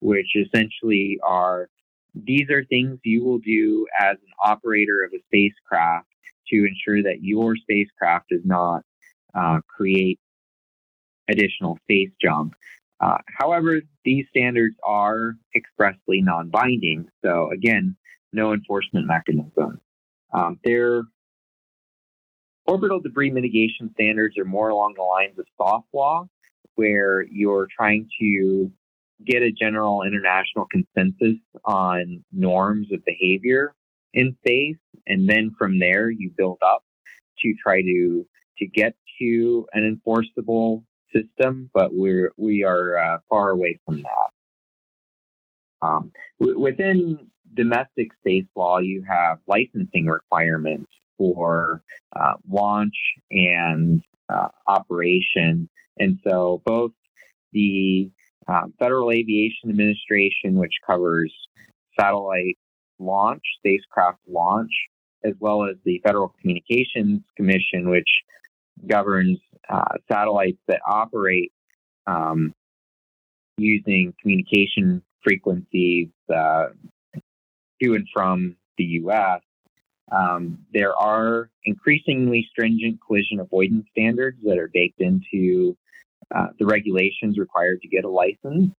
which 0.00 0.36
essentially 0.36 1.18
are 1.22 1.68
these 2.14 2.50
are 2.50 2.64
things 2.64 2.98
you 3.04 3.24
will 3.24 3.38
do 3.38 3.86
as 3.98 4.16
an 4.16 4.32
operator 4.44 5.02
of 5.02 5.12
a 5.14 5.22
spacecraft 5.28 6.06
to 6.48 6.66
ensure 6.66 7.02
that 7.02 7.22
your 7.22 7.56
spacecraft 7.56 8.28
does 8.28 8.44
not 8.44 8.82
uh, 9.34 9.60
create 9.66 10.20
additional 11.32 11.78
space 11.84 12.10
junk. 12.20 12.54
Uh, 13.00 13.18
however, 13.38 13.80
these 14.04 14.26
standards 14.30 14.76
are 14.86 15.34
expressly 15.56 16.22
non 16.22 16.50
binding. 16.50 17.08
So, 17.24 17.50
again, 17.50 17.96
no 18.32 18.52
enforcement 18.52 19.06
mechanism. 19.06 19.80
Um, 20.32 20.58
their 20.64 21.02
orbital 22.66 23.00
debris 23.00 23.30
mitigation 23.30 23.90
standards 23.94 24.38
are 24.38 24.44
more 24.44 24.68
along 24.68 24.94
the 24.96 25.02
lines 25.02 25.38
of 25.38 25.46
soft 25.56 25.88
law, 25.92 26.28
where 26.76 27.22
you're 27.22 27.68
trying 27.76 28.08
to 28.20 28.70
get 29.26 29.42
a 29.42 29.50
general 29.50 30.02
international 30.02 30.66
consensus 30.70 31.38
on 31.64 32.24
norms 32.32 32.92
of 32.92 33.04
behavior 33.04 33.74
in 34.14 34.36
space, 34.44 34.76
and 35.06 35.28
then 35.28 35.54
from 35.58 35.78
there 35.78 36.10
you 36.10 36.30
build 36.36 36.58
up 36.64 36.84
to 37.40 37.54
try 37.62 37.82
to 37.82 38.26
to 38.58 38.66
get 38.66 38.94
to 39.18 39.66
an 39.72 39.84
enforceable 39.84 40.84
system. 41.14 41.70
But 41.72 41.90
we're 41.92 42.32
we 42.36 42.64
are 42.64 42.98
uh, 42.98 43.18
far 43.28 43.50
away 43.50 43.78
from 43.84 44.02
that. 44.02 45.86
Um, 45.86 46.12
w- 46.40 46.58
within 46.58 47.30
domestic 47.54 48.12
space 48.20 48.46
law, 48.56 48.78
you 48.78 49.02
have 49.08 49.38
licensing 49.46 50.06
requirements 50.06 50.90
for 51.18 51.82
uh, 52.14 52.34
launch 52.48 52.94
and 53.30 54.02
uh, 54.28 54.48
operation, 54.66 55.68
and 55.98 56.18
so 56.26 56.62
both 56.64 56.92
the 57.52 58.10
um, 58.48 58.72
Federal 58.78 59.10
Aviation 59.12 59.70
Administration, 59.70 60.54
which 60.54 60.72
covers 60.86 61.32
satellite 61.98 62.58
launch, 62.98 63.42
spacecraft 63.58 64.18
launch, 64.28 64.70
as 65.24 65.34
well 65.38 65.64
as 65.64 65.76
the 65.84 66.00
Federal 66.04 66.34
Communications 66.40 67.20
Commission, 67.36 67.88
which 67.88 68.08
governs 68.86 69.38
uh, 69.68 69.94
satellites 70.10 70.58
that 70.68 70.80
operate 70.86 71.52
um, 72.06 72.54
using 73.58 74.14
communication 74.20 75.02
frequencies 75.22 76.08
uh, 76.34 76.66
to 77.80 77.94
and 77.94 78.06
from 78.12 78.56
the 78.78 78.84
U.S. 78.84 79.40
Um, 80.10 80.58
there 80.72 80.94
are 80.96 81.50
increasingly 81.64 82.46
stringent 82.50 82.98
collision 83.06 83.40
avoidance 83.40 83.86
standards 83.90 84.38
that 84.44 84.58
are 84.58 84.70
baked 84.72 85.00
into 85.00 85.76
uh, 86.34 86.48
the 86.58 86.66
regulations 86.66 87.38
required 87.38 87.80
to 87.82 87.88
get 87.88 88.04
a 88.04 88.08
license. 88.08 88.72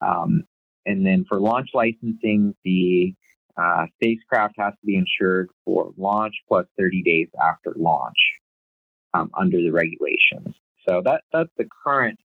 Um, 0.00 0.44
and 0.86 1.04
then 1.04 1.24
for 1.28 1.40
launch 1.40 1.70
licensing, 1.74 2.54
the 2.64 3.14
uh, 3.56 3.86
spacecraft 3.96 4.54
has 4.58 4.72
to 4.72 4.86
be 4.86 4.96
insured 4.96 5.50
for 5.64 5.92
launch 5.96 6.34
plus 6.48 6.66
30 6.78 7.02
days 7.02 7.28
after 7.42 7.74
launch 7.76 8.16
um, 9.14 9.30
under 9.38 9.58
the 9.58 9.70
regulations. 9.70 10.54
So 10.88 11.02
that 11.04 11.22
that's 11.32 11.50
the 11.56 11.68
current 11.84 12.18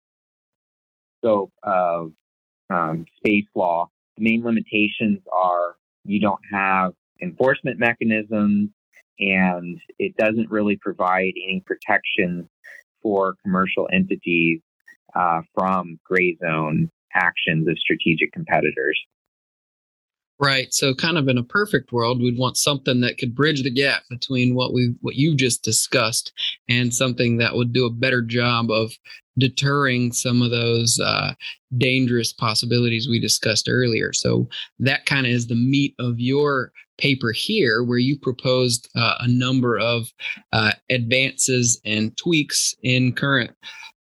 scope 1.20 1.52
of 1.64 2.12
um, 2.70 3.06
space 3.18 3.46
law. 3.56 3.90
The 4.18 4.24
main 4.24 4.44
limitations 4.44 5.20
are 5.32 5.76
you 6.04 6.20
don't 6.20 6.42
have 6.52 6.94
enforcement 7.22 7.80
mechanisms, 7.80 8.70
and 9.20 9.80
it 10.00 10.16
doesn't 10.18 10.50
really 10.50 10.78
provide 10.78 11.34
any 11.36 11.64
protection 11.66 12.50
for 13.02 13.36
commercial 13.44 13.88
entities 13.92 14.62
uh, 15.16 15.42
from 15.54 16.00
gray 16.04 16.38
zone 16.44 16.90
actions 17.14 17.68
of 17.68 17.78
strategic 17.80 18.32
competitors. 18.32 19.00
Right. 20.38 20.74
So 20.74 20.94
kind 20.94 21.18
of 21.18 21.30
in 21.30 21.38
a 21.38 21.44
perfect 21.44 21.94
world, 21.94 22.22
we'd 22.22 22.38
want 22.38 22.58
something 22.58 23.00
that 23.02 23.18
could 23.18 23.34
bridge 23.34 23.64
the 23.64 23.72
gap 23.72 24.04
between 24.10 24.54
what 24.54 24.74
we 24.74 24.94
what 25.00 25.16
you 25.16 25.34
just 25.34 25.64
discussed 25.64 26.34
and 26.68 26.94
something 26.94 27.38
that 27.38 27.56
would 27.56 27.72
do 27.72 27.86
a 27.86 27.90
better 27.90 28.22
job 28.22 28.70
of 28.70 28.92
deterring 29.38 30.12
some 30.12 30.42
of 30.42 30.52
those 30.52 31.00
uh, 31.00 31.34
dangerous 31.78 32.34
possibilities 32.34 33.08
we 33.08 33.20
discussed 33.20 33.70
earlier. 33.70 34.12
So 34.12 34.50
that 34.80 35.06
kind 35.06 35.26
of 35.26 35.32
is 35.32 35.48
the 35.48 35.56
meat 35.56 35.96
of 36.00 36.20
your 36.20 36.74
paper 36.98 37.32
here, 37.32 37.84
where 37.84 37.98
you 37.98 38.18
proposed 38.18 38.90
uh, 38.96 39.16
a 39.20 39.28
number 39.28 39.78
of 39.78 40.08
uh, 40.52 40.72
advances 40.90 41.80
and 41.86 42.16
tweaks 42.18 42.76
in 42.84 43.14
current 43.14 43.52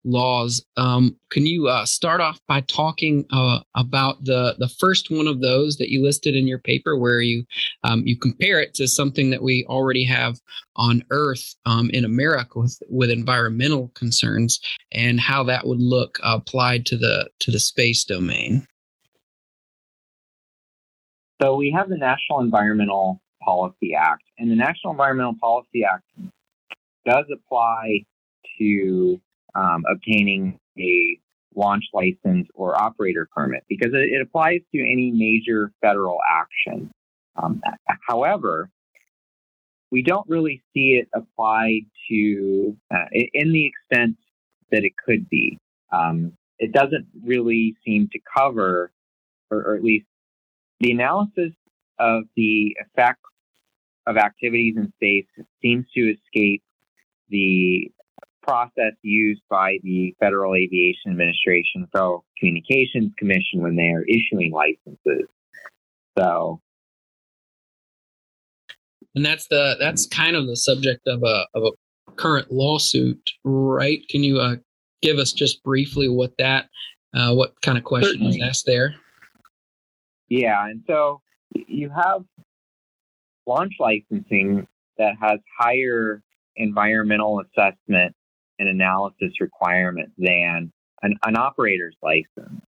laws. 0.04 0.66
Um, 0.78 1.16
can 1.30 1.46
you 1.46 1.68
uh, 1.68 1.86
start 1.86 2.22
off 2.22 2.40
by 2.48 2.62
talking 2.62 3.26
uh, 3.32 3.60
about 3.76 4.24
the 4.24 4.56
the 4.58 4.68
first 4.68 5.12
one 5.12 5.28
of 5.28 5.42
those 5.42 5.78
that 5.78 5.90
you 5.90 6.04
listed 6.04 6.36
in 6.36 6.48
your 6.48 6.60
paper, 6.60 6.98
where 6.98 7.22
you 7.22 7.46
um, 7.84 8.04
you 8.06 8.18
compare 8.18 8.60
it 8.60 8.74
to 8.76 8.88
something 8.88 9.30
that 9.30 9.44
we 9.44 9.66
already 9.70 10.04
have 10.06 10.40
on 10.76 11.04
Earth 11.12 11.56
um, 11.66 11.90
in 11.92 12.06
America 12.06 12.60
with 12.60 12.82
with 12.90 13.10
environmental 13.10 13.90
concerns, 13.90 14.60
and 14.92 15.20
how 15.20 15.44
that 15.44 15.66
would 15.66 15.82
look 15.82 16.20
applied 16.24 16.86
to 16.88 16.98
the 16.98 17.30
to 17.40 17.52
the 17.52 17.60
space 17.60 18.04
domain? 18.04 18.66
So 21.42 21.56
we 21.56 21.72
have 21.72 21.90
the 21.90 21.98
National 21.98 22.40
Environmental 22.40 23.20
Policy 23.44 23.96
Act, 23.96 24.24
and 24.38 24.50
the 24.52 24.56
National 24.56 24.92
Environmental 24.92 25.36
Policy 25.40 25.84
Act 25.84 26.04
does 27.06 27.26
apply 27.34 28.06
to 28.60 29.20
um, 29.56 29.84
obtaining 29.92 30.60
a 30.78 31.20
launch 31.56 31.84
license 31.94 32.48
or 32.54 32.80
operator 32.82 33.28
permit 33.36 33.64
because 33.68 33.90
it, 33.94 34.14
it 34.14 34.22
applies 34.22 34.62
to 34.74 34.80
any 34.80 35.12
major 35.12 35.72
federal 35.82 36.20
action. 36.30 36.90
Um, 37.36 37.62
however, 38.08 38.70
we 39.92 40.02
don't 40.02 40.28
really 40.30 40.62
see 40.74 41.02
it 41.02 41.10
applied 41.14 41.82
to 42.10 42.78
uh, 42.94 43.06
in 43.12 43.52
the 43.52 43.66
extent 43.66 44.16
that 44.72 44.84
it 44.86 44.94
could 45.06 45.30
be. 45.30 45.58
Um, 45.92 46.34
it 46.58 46.72
doesn't 46.72 47.08
really 47.24 47.76
seem 47.86 48.08
to 48.14 48.20
cover, 48.38 48.92
or, 49.50 49.58
or, 49.58 49.76
at 49.76 49.84
least 49.84 50.06
the 50.80 50.92
analysis 50.92 51.52
of 52.00 52.24
the 52.36 52.78
effects 52.80 53.20
of 54.08 54.16
activities 54.18 54.76
in 54.78 54.92
space 54.96 55.26
seems 55.62 55.86
to 55.96 56.14
escape 56.14 56.64
the 57.30 57.92
process 58.42 58.94
used 59.02 59.42
by 59.50 59.78
the 59.84 60.16
Federal 60.20 60.56
Aviation 60.56 61.12
Administration, 61.12 61.88
Federal 61.92 62.26
Communications 62.38 63.12
Commission 63.18 63.62
when 63.62 63.76
they 63.76 63.90
are 63.90 64.04
issuing 64.04 64.52
licenses. 64.52 65.28
So, 66.18 66.62
and 69.16 69.26
that's 69.26 69.48
the 69.48 69.76
that's 69.80 70.06
kind 70.08 70.36
of 70.36 70.48
the 70.48 70.56
subject 70.56 71.08
of 71.08 71.24
a 71.24 71.46
of 71.54 71.64
a 71.64 72.12
current 72.16 72.52
lawsuit, 72.52 73.32
right? 73.44 74.02
Can 74.10 74.24
you 74.24 74.40
uh, 74.40 74.56
give 75.02 75.18
us 75.18 75.32
just 75.32 75.64
briefly 75.64 76.10
what 76.10 76.34
that 76.38 76.70
uh, 77.14 77.34
what 77.34 77.60
kind 77.62 77.78
of 77.78 77.84
question 77.84 78.14
Certainly. 78.14 78.40
was 78.40 78.48
asked 78.50 78.66
there? 78.66 78.96
Yeah, 80.30 80.66
and 80.66 80.82
so 80.88 81.22
you 81.54 81.90
have 81.90 82.24
launch 83.46 83.74
licensing 83.80 84.68
that 84.98 85.14
has 85.22 85.40
higher 85.60 86.22
environmental 86.56 87.42
assessment 87.42 88.16
and 88.62 88.70
analysis 88.70 89.42
requirement 89.42 90.12
than 90.20 90.72
an, 91.02 91.16
an 91.26 91.36
operator's 91.36 91.96
license. 92.04 92.62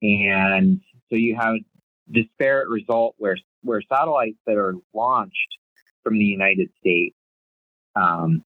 And 0.00 0.80
so 1.10 1.16
you 1.16 1.36
have 1.36 1.56
disparate 2.10 2.68
result 2.68 3.16
where 3.18 3.36
where 3.62 3.82
satellites 3.92 4.38
that 4.46 4.56
are 4.56 4.74
launched 4.94 5.58
from 6.04 6.18
the 6.18 6.24
United 6.24 6.70
States 6.78 7.16
um, 7.96 8.44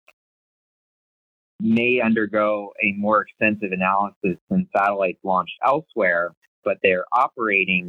may 1.61 2.03
undergo 2.05 2.73
a 2.83 2.93
more 2.99 3.23
extensive 3.23 3.73
analysis 3.73 4.39
than 4.51 4.69
satellites 4.77 5.21
launched 5.23 5.55
elsewhere, 5.65 6.33
but 6.63 6.77
they're 6.83 7.07
operating 7.15 7.89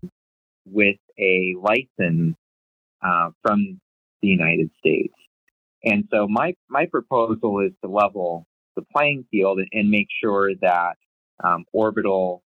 with 0.66 0.96
a 1.20 1.56
license 1.60 2.38
uh, 3.06 3.32
from 3.42 3.82
the 4.22 4.30
United 4.30 4.70
States. 4.80 5.14
And 5.84 6.06
so 6.10 6.28
my 6.30 6.56
my 6.70 6.86
proposal 6.86 7.60
is 7.60 7.74
to 7.84 7.90
level 7.90 8.46
the 8.78 8.86
playing 8.96 9.26
field 9.30 9.60
and, 9.60 9.68
and 9.74 9.90
make 9.90 10.08
sure 10.24 10.52
that 10.62 10.96
um, 11.44 11.66
orbital 11.74 12.42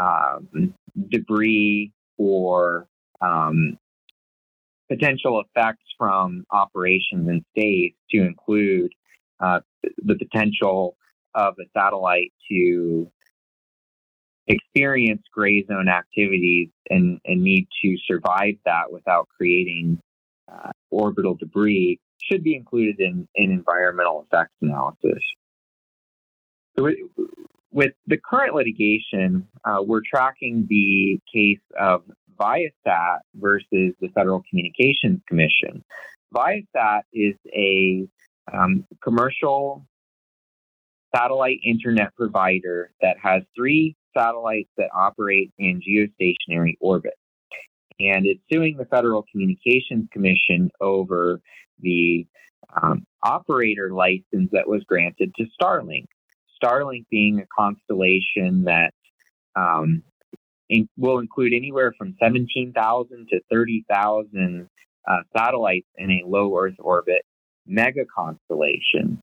um, 0.00 0.74
debris 1.10 1.92
or 2.16 2.86
um, 3.20 3.76
potential 4.88 5.42
effects 5.42 5.84
from 5.98 6.44
operations 6.50 7.28
in 7.28 7.44
space 7.50 7.92
to 8.10 8.22
include 8.22 8.90
uh, 9.40 9.60
the 9.82 10.14
potential 10.14 10.96
of 11.34 11.54
a 11.60 11.64
satellite 11.76 12.32
to 12.50 13.10
experience 14.46 15.22
gray 15.32 15.64
zone 15.66 15.88
activities 15.88 16.70
and, 16.88 17.20
and 17.26 17.42
need 17.42 17.68
to 17.82 17.96
survive 18.06 18.54
that 18.64 18.90
without 18.90 19.28
creating 19.36 20.00
uh, 20.50 20.70
orbital 20.90 21.34
debris 21.34 22.00
should 22.20 22.42
be 22.42 22.56
included 22.56 22.98
in, 22.98 23.28
in 23.34 23.50
environmental 23.50 24.26
effects 24.26 24.54
analysis. 24.62 25.22
So 26.78 26.88
with 27.72 27.92
the 28.06 28.18
current 28.18 28.54
litigation, 28.54 29.46
uh, 29.64 29.82
we're 29.84 30.02
tracking 30.08 30.66
the 30.68 31.20
case 31.32 31.60
of 31.78 32.02
Viasat 32.38 33.18
versus 33.34 33.94
the 34.00 34.08
Federal 34.14 34.42
Communications 34.48 35.20
Commission. 35.28 35.84
Viasat 36.34 37.02
is 37.12 37.34
a 37.52 38.06
um, 38.52 38.86
commercial 39.02 39.86
satellite 41.14 41.58
internet 41.64 42.14
provider 42.14 42.92
that 43.02 43.16
has 43.18 43.42
three 43.56 43.96
satellites 44.16 44.70
that 44.76 44.88
operate 44.94 45.52
in 45.58 45.80
geostationary 45.80 46.76
orbit. 46.80 47.14
And 48.00 48.26
it's 48.26 48.40
suing 48.52 48.76
the 48.76 48.84
Federal 48.84 49.24
Communications 49.32 50.08
Commission 50.12 50.70
over 50.80 51.40
the 51.80 52.26
um, 52.80 53.04
operator 53.22 53.92
license 53.92 54.50
that 54.52 54.68
was 54.68 54.84
granted 54.84 55.34
to 55.36 55.46
Starlink. 55.60 56.06
Starlink 56.62 57.06
being 57.10 57.40
a 57.40 57.46
constellation 57.56 58.64
that 58.64 58.92
um, 59.56 60.02
in, 60.68 60.88
will 60.96 61.18
include 61.18 61.52
anywhere 61.54 61.92
from 61.96 62.14
17,000 62.22 63.28
to 63.30 63.40
30,000 63.50 64.68
uh, 65.08 65.16
satellites 65.36 65.86
in 65.96 66.10
a 66.10 66.22
low 66.26 66.56
Earth 66.58 66.74
orbit 66.78 67.22
mega 67.66 68.04
constellation. 68.14 69.20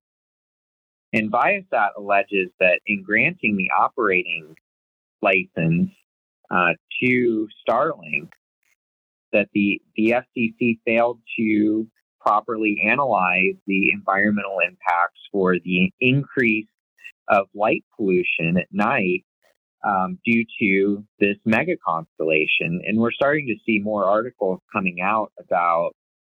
And 1.13 1.32
Viasat 1.32 1.89
alleges 1.98 2.50
that 2.60 2.80
in 2.86 3.04
granting 3.04 3.56
the 3.56 3.69
operating 3.78 4.56
license 5.21 5.89
uh, 6.52 6.74
to 7.02 7.48
Starlink, 7.67 8.30
that 9.32 9.48
the, 9.54 9.82
the 9.95 10.15
FCC 10.38 10.80
failed 10.86 11.19
to 11.38 11.88
properly 12.19 12.82
analyze 12.86 13.56
the 13.67 13.91
environmental 13.91 14.58
impacts 14.60 15.19
for 15.32 15.58
the 15.63 15.91
increase 16.00 16.67
of 17.27 17.47
light 17.53 17.83
pollution 17.95 18.57
at 18.57 18.67
night 18.71 19.25
um, 19.85 20.19
due 20.25 20.45
to 20.59 21.03
this 21.19 21.37
mega 21.45 21.75
constellation. 21.85 22.81
And 22.85 22.99
we're 22.99 23.11
starting 23.11 23.47
to 23.47 23.55
see 23.65 23.79
more 23.79 24.05
articles 24.05 24.59
coming 24.73 25.01
out 25.01 25.31
about 25.39 25.91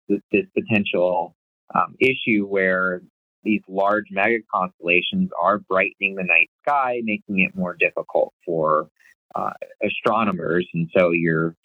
this, 0.08 0.20
this 0.30 0.46
potential 0.54 1.34
um, 1.74 1.96
issue 2.00 2.46
where 2.46 3.02
these 3.42 3.62
large 3.68 4.06
mega 4.10 4.38
constellations 4.52 5.30
are 5.40 5.58
brightening 5.58 6.14
the 6.14 6.24
night 6.24 6.50
sky, 6.62 7.00
making 7.02 7.40
it 7.40 7.56
more 7.56 7.74
difficult 7.78 8.34
for 8.44 8.88
uh, 9.34 9.52
astronomers. 9.82 10.68
And 10.74 10.90
so 10.96 11.10
you're, 11.10 11.56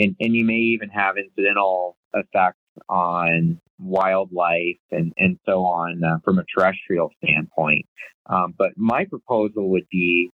and, 0.00 0.16
and 0.20 0.34
you 0.34 0.44
may 0.44 0.54
even 0.54 0.88
have 0.90 1.16
incidental 1.18 1.96
effects 2.14 2.58
on 2.88 3.60
wildlife 3.78 4.78
and, 4.90 5.12
and 5.18 5.38
so 5.46 5.64
on 5.64 6.02
uh, 6.02 6.18
from 6.24 6.38
a 6.38 6.44
terrestrial 6.56 7.10
standpoint. 7.22 7.86
Um, 8.26 8.54
but 8.56 8.72
my 8.76 9.04
proposal 9.04 9.70
would 9.70 9.86
be, 9.90 10.30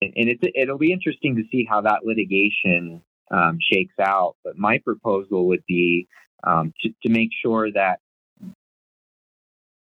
and, 0.00 0.12
it's, 0.16 0.42
it'll 0.54 0.78
be 0.78 0.92
interesting 0.92 1.36
to 1.36 1.42
see 1.50 1.66
how 1.68 1.82
that 1.82 2.04
litigation 2.04 3.02
um, 3.30 3.58
shakes 3.60 3.94
out. 4.00 4.36
But 4.44 4.56
my 4.56 4.78
proposal 4.78 5.46
would 5.48 5.64
be 5.66 6.08
um, 6.44 6.72
to, 6.80 6.90
to 7.04 7.12
make 7.12 7.30
sure 7.42 7.70
that 7.72 8.00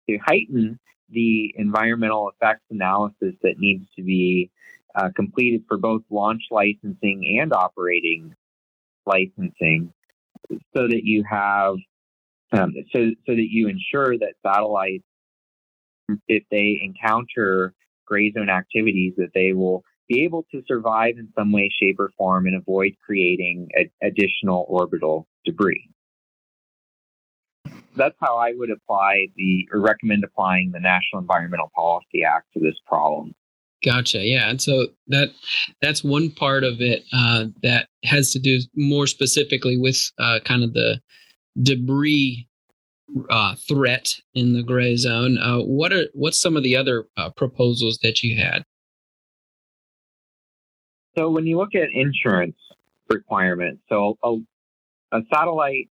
to 0.10 0.18
heighten 0.26 0.80
the 1.10 1.54
environmental 1.58 2.30
effects 2.30 2.64
analysis 2.70 3.36
that 3.44 3.60
needs 3.60 3.86
to 3.96 4.04
be 4.04 4.50
uh, 4.96 5.10
completed 5.16 5.64
for 5.68 5.78
both 5.78 6.02
launch 6.10 6.42
licensing 6.52 7.40
and 7.40 7.54
operating 7.54 8.34
licensing 9.06 9.94
so 10.76 10.88
that 10.88 11.02
you 11.04 11.24
have 11.30 11.76
um, 12.52 12.74
so 12.94 13.12
so 13.26 13.36
that 13.36 13.48
you 13.50 13.68
ensure 13.68 14.18
that 14.18 14.34
satellites 14.46 15.04
if 16.28 16.44
they 16.52 16.82
encounter 16.84 17.74
gray 18.06 18.32
zone 18.32 18.50
activities 18.50 19.14
that 19.18 19.30
they 19.34 19.54
will 19.54 19.84
be 20.08 20.24
able 20.24 20.46
to 20.52 20.62
survive 20.68 21.16
in 21.18 21.30
some 21.38 21.52
way 21.52 21.70
shape 21.82 21.98
or 22.00 22.12
form 22.18 22.46
and 22.46 22.56
avoid 22.56 22.92
creating 23.06 23.70
a, 23.78 23.90
additional 24.06 24.66
orbital 24.68 25.28
debris 25.46 25.90
that's 27.96 28.16
how 28.20 28.38
I 28.38 28.54
would 28.56 28.70
apply 28.72 29.28
the 29.36 29.68
or 29.72 29.80
recommend 29.80 30.24
applying 30.24 30.72
the 30.72 30.80
National 30.80 31.22
Environmental 31.22 31.72
Policy 31.76 32.24
Act 32.24 32.48
to 32.54 32.60
this 32.60 32.76
problem. 32.86 33.34
Gotcha. 33.84 34.20
Yeah, 34.20 34.50
and 34.50 34.62
so 34.62 34.88
that 35.08 35.30
that's 35.82 36.04
one 36.04 36.30
part 36.32 36.64
of 36.64 36.82
it 36.82 37.04
uh, 37.14 37.46
that 37.64 37.88
has 38.06 38.32
to 38.32 38.40
do 38.40 38.60
more 38.76 39.08
specifically 39.08 39.78
with 39.78 39.98
uh, 40.20 40.40
kind 40.46 40.64
of 40.64 40.74
the 40.74 41.02
debris 41.62 42.48
uh, 43.30 43.56
threat 43.68 44.16
in 44.34 44.54
the 44.54 44.64
gray 44.64 44.96
zone. 44.96 45.38
Uh, 45.38 45.60
what 45.60 45.92
are 45.92 46.06
what's 46.14 46.42
some 46.42 46.56
of 46.56 46.64
the 46.64 46.76
other 46.76 47.06
uh, 47.18 47.30
proposals 47.32 48.00
that 48.04 48.24
you 48.24 48.38
had? 48.38 48.64
So 51.18 51.30
when 51.30 51.46
you 51.46 51.58
look 51.58 51.76
at 51.76 51.90
insurance 51.94 52.56
requirements, 53.10 53.82
so 53.90 54.18
a, 54.24 54.38
a 55.12 55.22
satellite 55.34 55.90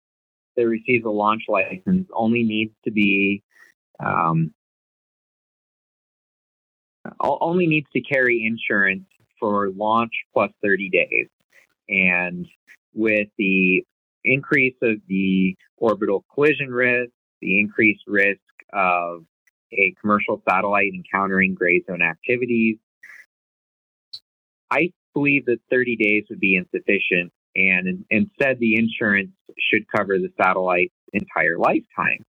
that 0.56 0.66
receives 0.66 1.04
a 1.04 1.10
launch 1.10 1.42
license 1.48 2.08
only 2.12 2.42
needs 2.42 2.72
to 2.84 2.90
be 2.90 3.42
um, 4.04 4.52
only 7.20 7.66
needs 7.66 7.86
to 7.92 8.00
carry 8.00 8.44
insurance 8.44 9.04
for 9.38 9.70
launch 9.70 10.12
plus 10.32 10.50
30 10.62 10.90
days. 10.90 11.28
And 11.88 12.46
with 12.94 13.28
the 13.38 13.84
increase 14.24 14.76
of 14.82 14.96
the 15.08 15.56
orbital 15.76 16.24
collision 16.34 16.70
risk, 16.70 17.12
the 17.40 17.58
increased 17.60 18.04
risk 18.06 18.40
of 18.72 19.24
a 19.72 19.94
commercial 20.00 20.42
satellite 20.48 20.92
encountering 20.94 21.54
gray 21.54 21.82
zone 21.86 22.02
activities, 22.02 22.76
I 24.70 24.92
believe 25.12 25.46
that 25.46 25.58
30 25.70 25.96
days 25.96 26.24
would 26.30 26.40
be 26.40 26.56
insufficient 26.56 27.32
and 27.56 28.04
instead 28.10 28.58
the 28.58 28.76
insurance 28.76 29.30
should 29.58 29.86
cover 29.94 30.18
the 30.18 30.30
satellite's 30.40 30.94
entire 31.12 31.56
lifetime 31.56 32.24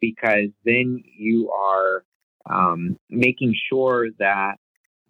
because 0.00 0.48
then 0.64 1.02
you 1.16 1.50
are 1.50 2.04
um, 2.50 2.98
making 3.08 3.54
sure 3.70 4.08
that 4.18 4.56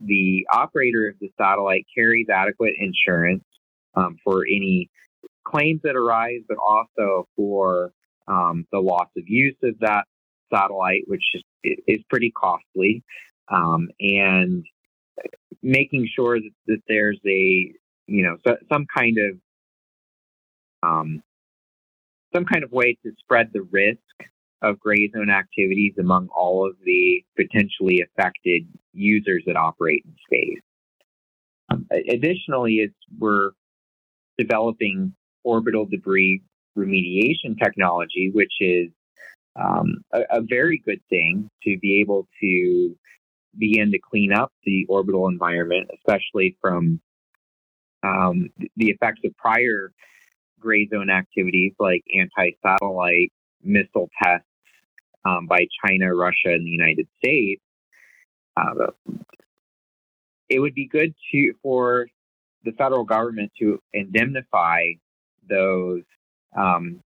the 0.00 0.46
operator 0.52 1.08
of 1.08 1.14
the 1.20 1.32
satellite 1.38 1.86
carries 1.94 2.28
adequate 2.28 2.74
insurance 2.78 3.44
um, 3.94 4.18
for 4.22 4.44
any 4.44 4.90
claims 5.46 5.80
that 5.84 5.96
arise, 5.96 6.40
but 6.48 6.58
also 6.58 7.28
for 7.36 7.92
um, 8.28 8.66
the 8.72 8.80
loss 8.80 9.08
of 9.16 9.24
use 9.26 9.56
of 9.62 9.78
that 9.80 10.04
satellite, 10.52 11.02
which 11.06 11.22
is 11.34 11.42
is 11.86 11.98
pretty 12.08 12.32
costly, 12.36 13.02
um, 13.48 13.88
and 14.00 14.64
making 15.62 16.08
sure 16.14 16.38
that, 16.38 16.50
that 16.66 16.82
there's 16.88 17.20
a 17.26 17.72
you 18.06 18.22
know 18.22 18.36
so, 18.46 18.56
some 18.72 18.86
kind 18.96 19.18
of 19.18 20.88
um, 20.88 21.22
some 22.34 22.44
kind 22.44 22.64
of 22.64 22.72
way 22.72 22.96
to 23.04 23.12
spread 23.18 23.50
the 23.52 23.62
risk 23.70 23.98
of 24.62 24.80
gray 24.80 25.10
zone 25.14 25.30
activities 25.30 25.94
among 25.98 26.28
all 26.34 26.66
of 26.66 26.76
the 26.84 27.22
potentially 27.36 28.02
affected 28.02 28.62
users 28.92 29.42
that 29.46 29.56
operate 29.56 30.02
in 30.04 30.14
space. 30.26 30.62
Um, 31.70 31.86
additionally, 31.90 32.74
is 32.76 32.90
we're 33.18 33.50
developing 34.38 35.14
orbital 35.46 35.86
debris 35.86 36.42
remediation 36.76 37.56
technology, 37.62 38.30
which 38.34 38.52
is 38.60 38.90
um, 39.54 40.04
a, 40.12 40.20
a, 40.30 40.42
very 40.42 40.82
good 40.84 41.00
thing 41.08 41.48
to 41.62 41.78
be 41.78 42.00
able 42.00 42.28
to 42.40 42.94
begin 43.56 43.90
to 43.92 43.98
clean 43.98 44.32
up 44.32 44.52
the 44.64 44.84
orbital 44.88 45.28
environment, 45.28 45.88
especially 45.94 46.58
from 46.60 47.00
um, 48.02 48.50
the 48.76 48.90
effects 48.90 49.20
of 49.24 49.34
prior 49.38 49.92
gray 50.60 50.86
zone 50.88 51.08
activities 51.08 51.72
like 51.78 52.04
anti 52.14 52.50
satellite 52.62 53.32
missile 53.62 54.10
tests 54.22 54.46
um, 55.24 55.46
by 55.46 55.66
China, 55.86 56.14
Russia, 56.14 56.52
and 56.52 56.66
the 56.66 56.70
United 56.70 57.08
States. 57.16 57.62
Uh, 58.56 58.90
it 60.50 60.58
would 60.58 60.74
be 60.74 60.86
good 60.86 61.14
to 61.32 61.54
for 61.62 62.08
the 62.64 62.72
federal 62.72 63.04
government 63.04 63.52
to 63.58 63.80
indemnify 63.94 64.82
those 65.48 66.02
um, 66.56 67.00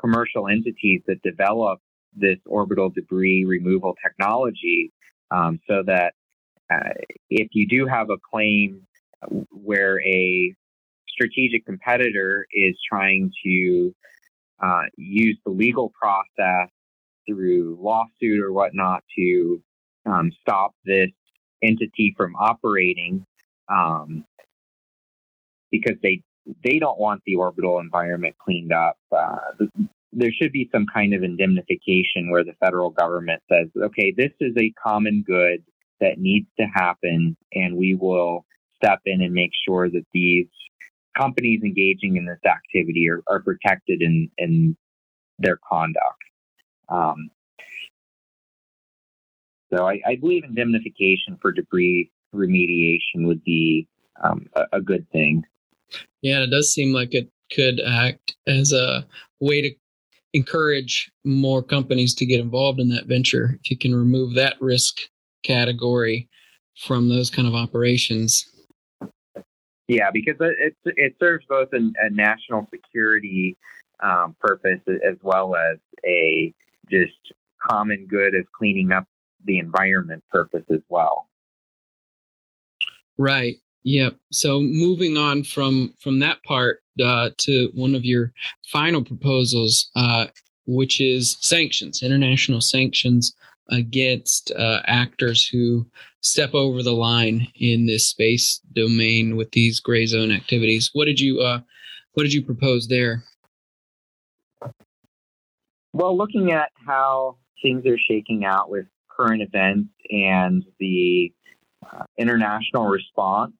commercial 0.00 0.48
entities 0.48 1.02
that 1.06 1.22
develop 1.22 1.80
this 2.14 2.38
orbital 2.46 2.90
debris 2.90 3.44
removal 3.44 3.94
technology 4.02 4.92
um, 5.30 5.60
so 5.68 5.82
that 5.86 6.14
uh, 6.72 6.90
if 7.30 7.48
you 7.52 7.66
do 7.66 7.86
have 7.86 8.10
a 8.10 8.16
claim 8.30 8.82
where 9.50 10.00
a 10.02 10.54
strategic 11.08 11.64
competitor 11.64 12.46
is 12.52 12.76
trying 12.88 13.30
to 13.44 13.94
uh, 14.62 14.82
use 14.96 15.38
the 15.44 15.52
legal 15.52 15.92
process 16.00 16.68
through 17.26 17.78
lawsuit 17.80 18.42
or 18.42 18.52
whatnot 18.52 19.02
to 19.16 19.62
um, 20.06 20.30
stop 20.40 20.74
this 20.84 21.10
entity 21.62 22.14
from 22.16 22.34
operating 22.36 23.24
um, 23.68 24.24
because 25.70 25.96
they 26.02 26.22
they 26.64 26.78
don't 26.78 26.98
want 26.98 27.22
the 27.26 27.36
orbital 27.36 27.78
environment 27.78 28.36
cleaned 28.38 28.72
up. 28.72 28.98
Uh, 29.10 29.36
there 30.12 30.32
should 30.32 30.52
be 30.52 30.68
some 30.72 30.86
kind 30.92 31.14
of 31.14 31.22
indemnification 31.22 32.30
where 32.30 32.44
the 32.44 32.54
federal 32.60 32.90
government 32.90 33.42
says, 33.50 33.68
okay, 33.76 34.14
this 34.16 34.32
is 34.40 34.54
a 34.56 34.72
common 34.82 35.24
good 35.26 35.62
that 36.00 36.18
needs 36.18 36.46
to 36.58 36.66
happen, 36.66 37.36
and 37.52 37.76
we 37.76 37.94
will 37.94 38.44
step 38.76 39.00
in 39.06 39.22
and 39.22 39.32
make 39.32 39.50
sure 39.66 39.90
that 39.90 40.04
these 40.12 40.46
companies 41.16 41.62
engaging 41.64 42.16
in 42.16 42.26
this 42.26 42.40
activity 42.44 43.08
are, 43.08 43.22
are 43.28 43.40
protected 43.40 44.02
in, 44.02 44.30
in 44.38 44.76
their 45.38 45.58
conduct. 45.68 46.22
Um, 46.88 47.30
so 49.72 49.86
I, 49.86 50.00
I, 50.06 50.16
believe 50.16 50.44
indemnification 50.44 51.38
for 51.40 51.50
debris 51.50 52.10
remediation 52.34 53.26
would 53.26 53.42
be 53.42 53.88
um, 54.22 54.46
a, 54.54 54.62
a, 54.74 54.80
good 54.80 55.10
thing. 55.10 55.42
Yeah, 56.26 56.42
it 56.42 56.50
does 56.50 56.72
seem 56.72 56.92
like 56.92 57.14
it 57.14 57.30
could 57.54 57.80
act 57.80 58.34
as 58.48 58.72
a 58.72 59.06
way 59.38 59.62
to 59.62 59.70
encourage 60.32 61.08
more 61.24 61.62
companies 61.62 62.14
to 62.14 62.26
get 62.26 62.40
involved 62.40 62.80
in 62.80 62.88
that 62.88 63.06
venture. 63.06 63.60
If 63.62 63.70
you 63.70 63.78
can 63.78 63.94
remove 63.94 64.34
that 64.34 64.60
risk 64.60 64.96
category 65.44 66.28
from 66.84 67.08
those 67.08 67.30
kind 67.30 67.46
of 67.46 67.54
operations. 67.54 68.44
Yeah, 69.86 70.10
because 70.12 70.34
it 70.40 70.76
it 70.84 71.14
serves 71.20 71.46
both 71.48 71.68
a, 71.72 71.76
a 71.76 72.10
national 72.10 72.66
security 72.74 73.56
um, 74.00 74.34
purpose 74.40 74.80
as 74.88 75.16
well 75.22 75.54
as 75.54 75.78
a 76.04 76.52
just 76.90 77.12
common 77.62 78.08
good 78.08 78.34
of 78.34 78.50
cleaning 78.50 78.90
up 78.90 79.06
the 79.44 79.60
environment 79.60 80.24
purpose 80.28 80.64
as 80.72 80.82
well. 80.88 81.28
Right. 83.16 83.58
Yep. 83.86 84.16
So 84.32 84.58
moving 84.60 85.16
on 85.16 85.44
from 85.44 85.94
from 86.00 86.18
that 86.18 86.42
part 86.42 86.82
uh, 87.00 87.30
to 87.38 87.70
one 87.72 87.94
of 87.94 88.04
your 88.04 88.32
final 88.72 89.04
proposals, 89.04 89.92
uh, 89.94 90.26
which 90.66 91.00
is 91.00 91.36
sanctions, 91.40 92.02
international 92.02 92.60
sanctions 92.60 93.36
against 93.70 94.50
uh, 94.58 94.80
actors 94.86 95.46
who 95.46 95.86
step 96.20 96.52
over 96.52 96.82
the 96.82 96.94
line 96.94 97.46
in 97.54 97.86
this 97.86 98.08
space 98.08 98.60
domain 98.72 99.36
with 99.36 99.52
these 99.52 99.78
gray 99.78 100.04
zone 100.04 100.32
activities. 100.32 100.90
What 100.92 101.04
did 101.04 101.20
you 101.20 101.38
uh, 101.38 101.60
What 102.14 102.24
did 102.24 102.32
you 102.32 102.42
propose 102.42 102.88
there? 102.88 103.22
Well, 105.92 106.18
looking 106.18 106.50
at 106.50 106.72
how 106.84 107.36
things 107.62 107.86
are 107.86 107.98
shaking 108.10 108.44
out 108.44 108.68
with 108.68 108.86
current 109.08 109.42
events 109.42 109.90
and 110.10 110.64
the 110.80 111.32
uh, 111.88 112.02
international 112.18 112.86
response 112.86 113.52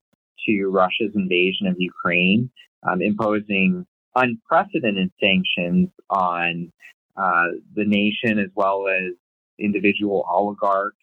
to 0.46 0.66
Russia's 0.66 1.12
invasion 1.14 1.66
of 1.66 1.76
Ukraine, 1.78 2.50
um, 2.88 3.02
imposing 3.02 3.86
unprecedented 4.14 5.10
sanctions 5.20 5.88
on 6.10 6.72
uh, 7.16 7.46
the 7.74 7.84
nation 7.84 8.38
as 8.38 8.50
well 8.54 8.86
as 8.88 9.12
individual 9.58 10.24
oligarchs. 10.28 10.96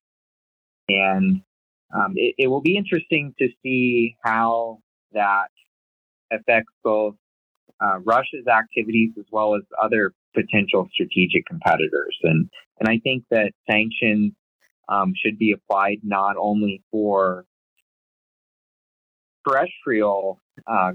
And 0.89 1.41
um, 1.93 2.13
it, 2.15 2.35
it, 2.37 2.47
will 2.47 2.61
be 2.61 2.77
interesting 2.77 3.33
to 3.39 3.47
see 3.61 4.15
how 4.23 4.79
that 5.13 5.49
affects 6.31 6.73
both 6.83 7.15
uh, 7.79 7.99
Russia's 7.99 8.47
activities 8.47 9.11
as 9.17 9.25
well 9.31 9.55
as 9.55 9.61
other 9.81 10.13
potential 10.33 10.87
strategic 10.91 11.45
competitors. 11.45 12.17
And, 12.23 12.49
and 12.79 12.89
I 12.89 12.99
think 13.03 13.23
that 13.29 13.51
sanctions 13.69 14.33
um, 14.89 15.13
should 15.15 15.37
be 15.37 15.51
applied 15.51 15.99
not 16.03 16.35
only 16.37 16.81
for 16.91 17.45
terrestrial 19.47 20.39
uh, 20.67 20.91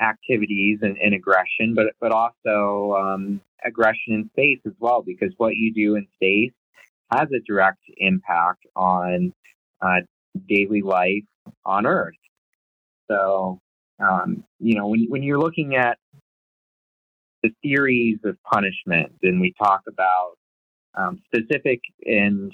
activities 0.00 0.78
and, 0.82 0.96
and, 0.98 1.14
aggression, 1.14 1.74
but 1.74 1.86
but 2.00 2.12
also 2.12 2.96
um, 2.96 3.40
aggression 3.64 4.14
in 4.14 4.30
space 4.32 4.60
as 4.66 4.72
well, 4.78 5.02
because 5.02 5.32
what 5.36 5.54
you 5.54 5.72
do 5.72 5.96
in 5.96 6.06
space 6.14 6.52
has 7.12 7.28
a 7.32 7.40
direct 7.46 7.82
impact 7.98 8.64
on 8.74 9.32
uh, 9.80 10.00
daily 10.48 10.82
life 10.82 11.24
on 11.64 11.86
Earth. 11.86 12.14
So, 13.10 13.60
um, 14.00 14.44
you 14.58 14.74
know, 14.74 14.88
when 14.88 15.06
when 15.08 15.22
you're 15.22 15.40
looking 15.40 15.76
at 15.76 15.98
the 17.42 17.50
theories 17.62 18.18
of 18.24 18.36
punishment, 18.44 19.12
and 19.22 19.40
we 19.40 19.52
talk 19.62 19.82
about 19.88 20.36
um, 20.94 21.20
specific 21.26 21.80
and 22.04 22.52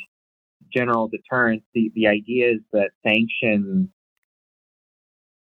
general 0.72 1.08
deterrence, 1.08 1.62
the, 1.74 1.90
the 1.94 2.06
idea 2.06 2.52
is 2.52 2.60
that 2.72 2.90
sanctions 3.06 3.88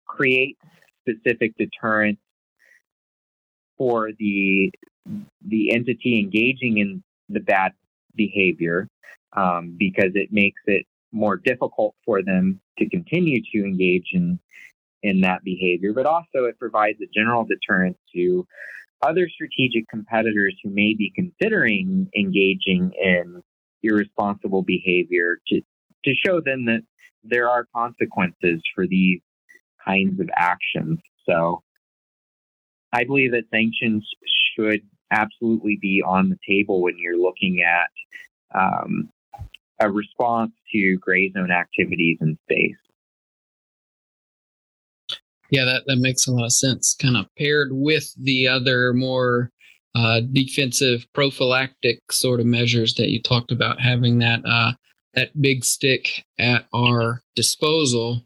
create 0.07 0.57
specific 1.01 1.55
deterrence 1.57 2.19
for 3.77 4.11
the 4.19 4.71
the 5.45 5.71
entity 5.71 6.19
engaging 6.19 6.79
in 6.79 7.03
the 7.29 7.39
bad 7.39 7.71
behavior 8.15 8.89
um, 9.35 9.75
because 9.77 10.11
it 10.15 10.31
makes 10.31 10.61
it 10.65 10.85
more 11.13 11.37
difficult 11.37 11.95
for 12.05 12.21
them 12.21 12.59
to 12.77 12.89
continue 12.89 13.41
to 13.53 13.59
engage 13.59 14.09
in 14.13 14.39
in 15.03 15.21
that 15.21 15.43
behavior, 15.43 15.93
but 15.93 16.05
also 16.05 16.45
it 16.45 16.57
provides 16.59 16.99
a 17.01 17.07
general 17.13 17.45
deterrence 17.45 17.97
to 18.13 18.45
other 19.01 19.29
strategic 19.29 19.87
competitors 19.87 20.55
who 20.63 20.69
may 20.69 20.95
be 20.95 21.13
considering 21.15 22.09
engaging 22.17 22.91
in 23.01 23.41
irresponsible 23.83 24.63
behavior 24.63 25.37
to, 25.47 25.61
to 26.03 26.13
show 26.25 26.41
them 26.41 26.65
that 26.65 26.81
there 27.23 27.47
are 27.49 27.67
consequences 27.75 28.61
for 28.73 28.87
these 28.87 29.21
kinds 29.87 30.19
of 30.19 30.29
actions. 30.35 30.99
So 31.27 31.63
I 32.93 33.03
believe 33.03 33.31
that 33.31 33.43
sanctions 33.51 34.07
should 34.55 34.81
absolutely 35.11 35.77
be 35.81 36.03
on 36.05 36.29
the 36.29 36.37
table 36.47 36.81
when 36.81 36.97
you're 36.97 37.21
looking 37.21 37.61
at 37.61 37.89
um, 38.57 39.09
a 39.79 39.89
response 39.89 40.51
to 40.73 40.97
gray 40.97 41.31
zone 41.31 41.51
activities 41.51 42.17
in 42.21 42.37
space. 42.43 42.75
Yeah, 45.49 45.63
that, 45.65 45.83
that 45.87 45.97
makes 45.97 46.27
a 46.27 46.31
lot 46.31 46.45
of 46.45 46.51
sense. 46.51 46.95
Kind 46.99 47.15
of 47.15 47.25
paired 47.37 47.69
with 47.71 48.13
the 48.17 48.47
other 48.47 48.93
more 48.93 49.51
uh, 49.95 50.21
defensive 50.33 51.07
prophylactic 51.13 52.11
sort 52.11 52.39
of 52.39 52.45
measures 52.45 52.95
that 52.95 53.09
you 53.09 53.21
talked 53.21 53.51
about, 53.51 53.79
having 53.79 54.19
that 54.19 54.41
uh, 54.45 54.73
that 55.13 55.41
big 55.41 55.63
stick 55.63 56.23
at 56.37 56.67
our 56.73 57.23
disposal, 57.35 58.21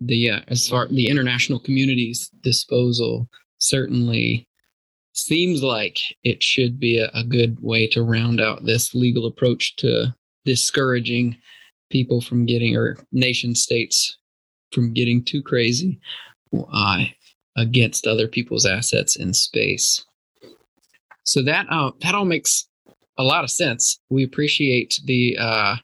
the 0.00 0.30
uh, 0.30 0.40
as 0.48 0.68
far 0.68 0.88
the 0.88 1.08
international 1.08 1.58
community's 1.58 2.28
disposal 2.42 3.28
certainly 3.58 4.48
seems 5.12 5.62
like 5.62 5.98
it 6.24 6.42
should 6.42 6.78
be 6.78 6.98
a, 6.98 7.08
a 7.14 7.24
good 7.24 7.56
way 7.62 7.86
to 7.86 8.02
round 8.02 8.40
out 8.40 8.64
this 8.64 8.94
legal 8.94 9.26
approach 9.26 9.76
to 9.76 10.14
discouraging 10.44 11.36
people 11.90 12.20
from 12.20 12.44
getting 12.44 12.76
or 12.76 12.96
nation 13.12 13.54
states 13.54 14.18
from 14.72 14.92
getting 14.92 15.24
too 15.24 15.42
crazy 15.42 16.00
uh, 16.72 17.04
against 17.56 18.06
other 18.06 18.26
people's 18.26 18.66
assets 18.66 19.16
in 19.16 19.32
space. 19.32 20.04
So 21.22 21.42
that 21.42 21.66
uh, 21.70 21.92
that 22.00 22.14
all 22.14 22.24
makes 22.24 22.68
a 23.16 23.22
lot 23.22 23.44
of 23.44 23.50
sense. 23.50 24.00
We 24.10 24.24
appreciate 24.24 24.98
the 25.04 25.36
uh, 25.38 25.76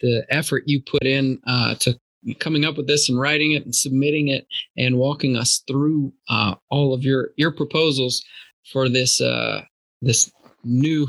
the 0.00 0.26
effort 0.28 0.64
you 0.66 0.82
put 0.82 1.04
in 1.04 1.40
uh, 1.46 1.76
to 1.76 1.98
coming 2.34 2.64
up 2.64 2.76
with 2.76 2.86
this 2.86 3.08
and 3.08 3.20
writing 3.20 3.52
it 3.52 3.64
and 3.64 3.74
submitting 3.74 4.28
it 4.28 4.46
and 4.76 4.98
walking 4.98 5.36
us 5.36 5.62
through 5.66 6.12
uh, 6.28 6.54
all 6.70 6.92
of 6.92 7.02
your 7.02 7.30
your 7.36 7.52
proposals 7.52 8.24
for 8.72 8.88
this 8.88 9.20
uh, 9.20 9.62
this 10.02 10.30
new 10.64 11.06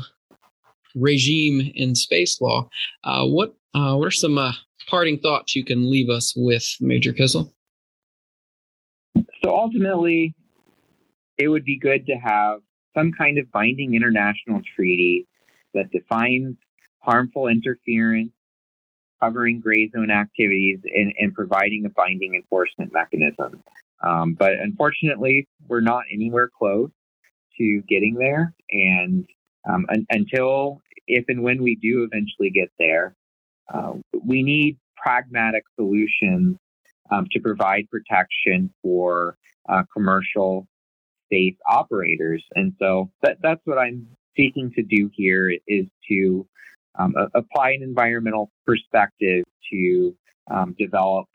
regime 0.94 1.70
in 1.74 1.94
space 1.94 2.40
law. 2.40 2.68
Uh, 3.04 3.26
what 3.26 3.54
uh, 3.74 3.94
what 3.96 4.06
are 4.06 4.12
some 4.12 4.38
uh, 4.38 4.52
parting 4.88 5.18
thoughts 5.18 5.54
you 5.54 5.64
can 5.64 5.90
leave 5.90 6.08
us 6.08 6.34
with, 6.36 6.64
Major 6.80 7.12
Kissel? 7.12 7.52
So 9.42 9.50
ultimately, 9.54 10.34
it 11.36 11.48
would 11.48 11.64
be 11.64 11.78
good 11.78 12.06
to 12.06 12.14
have 12.14 12.60
some 12.94 13.12
kind 13.12 13.38
of 13.38 13.50
binding 13.52 13.94
international 13.94 14.60
treaty 14.74 15.26
that 15.74 15.90
defines 15.92 16.56
harmful 17.00 17.46
interference, 17.46 18.30
covering 19.20 19.60
gray 19.60 19.90
zone 19.90 20.10
activities, 20.10 20.78
and, 20.84 21.12
and 21.18 21.34
providing 21.34 21.84
a 21.86 21.90
binding 21.90 22.34
enforcement 22.34 22.92
mechanism. 22.92 23.62
Um, 24.02 24.34
but 24.34 24.52
unfortunately, 24.52 25.48
we're 25.66 25.80
not 25.80 26.04
anywhere 26.12 26.50
close 26.56 26.90
to 27.58 27.82
getting 27.88 28.14
there. 28.14 28.54
And 28.70 29.26
um, 29.68 29.86
un- 29.90 30.06
until, 30.10 30.80
if 31.06 31.24
and 31.28 31.42
when 31.42 31.62
we 31.62 31.76
do 31.76 32.04
eventually 32.10 32.50
get 32.50 32.70
there, 32.78 33.16
uh, 33.72 33.94
we 34.24 34.42
need 34.42 34.78
pragmatic 34.96 35.64
solutions 35.74 36.56
um, 37.10 37.26
to 37.32 37.40
provide 37.40 37.88
protection 37.90 38.72
for 38.82 39.36
uh, 39.68 39.82
commercial 39.92 40.66
space 41.26 41.56
operators. 41.68 42.44
And 42.54 42.72
so 42.78 43.10
that, 43.22 43.38
that's 43.42 43.60
what 43.64 43.78
I'm 43.78 44.06
seeking 44.36 44.72
to 44.76 44.82
do 44.82 45.10
here 45.14 45.50
is 45.66 45.86
to 46.08 46.46
um, 46.98 47.14
apply 47.34 47.70
an 47.70 47.82
environmental 47.82 48.50
perspective 48.66 49.44
to 49.72 50.14
um, 50.50 50.74
develop 50.78 51.26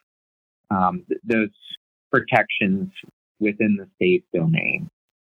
um, 0.69 1.03
th- 1.07 1.21
those 1.23 1.49
protections 2.11 2.91
within 3.39 3.77
the 3.77 3.87
space 3.95 4.23
domain. 4.33 4.89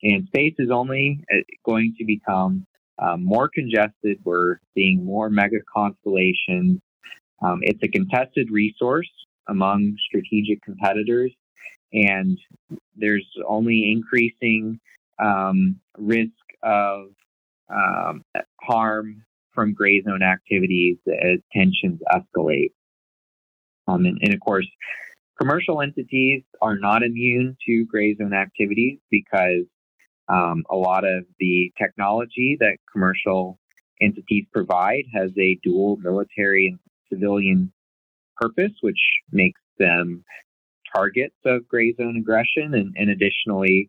And 0.02 0.26
space 0.26 0.54
is 0.58 0.70
only 0.70 1.24
uh, 1.32 1.38
going 1.64 1.94
to 1.98 2.04
become 2.04 2.66
um, 2.98 3.24
more 3.24 3.48
congested. 3.52 4.18
We're 4.24 4.58
seeing 4.74 5.04
more 5.04 5.30
mega 5.30 5.58
constellations. 5.72 6.80
Um, 7.42 7.60
it's 7.62 7.82
a 7.82 7.88
contested 7.88 8.50
resource 8.50 9.10
among 9.48 9.96
strategic 10.08 10.62
competitors, 10.62 11.32
and 11.92 12.38
there's 12.96 13.26
only 13.46 13.92
increasing 13.92 14.80
um, 15.22 15.78
risk 15.98 16.30
of 16.62 17.08
um, 17.68 18.22
harm 18.62 19.22
from 19.56 19.74
gray 19.74 20.00
zone 20.02 20.22
activities 20.22 20.98
as 21.08 21.40
tensions 21.52 22.00
escalate. 22.14 22.70
Um, 23.88 24.04
and, 24.04 24.18
and, 24.22 24.34
of 24.34 24.40
course, 24.40 24.68
commercial 25.40 25.82
entities 25.82 26.42
are 26.62 26.78
not 26.78 27.02
immune 27.02 27.56
to 27.66 27.84
gray 27.86 28.14
zone 28.14 28.34
activities 28.34 28.98
because 29.10 29.64
um, 30.28 30.64
a 30.70 30.76
lot 30.76 31.04
of 31.04 31.24
the 31.40 31.72
technology 31.76 32.56
that 32.60 32.76
commercial 32.92 33.58
entities 34.00 34.44
provide 34.52 35.04
has 35.14 35.30
a 35.38 35.58
dual 35.62 35.96
military 35.96 36.66
and 36.68 36.78
civilian 37.12 37.72
purpose, 38.36 38.72
which 38.82 39.00
makes 39.32 39.60
them 39.78 40.24
targets 40.94 41.36
of 41.44 41.66
gray 41.68 41.94
zone 41.94 42.16
aggression. 42.16 42.74
And, 42.74 42.94
and 42.96 43.10
additionally, 43.10 43.88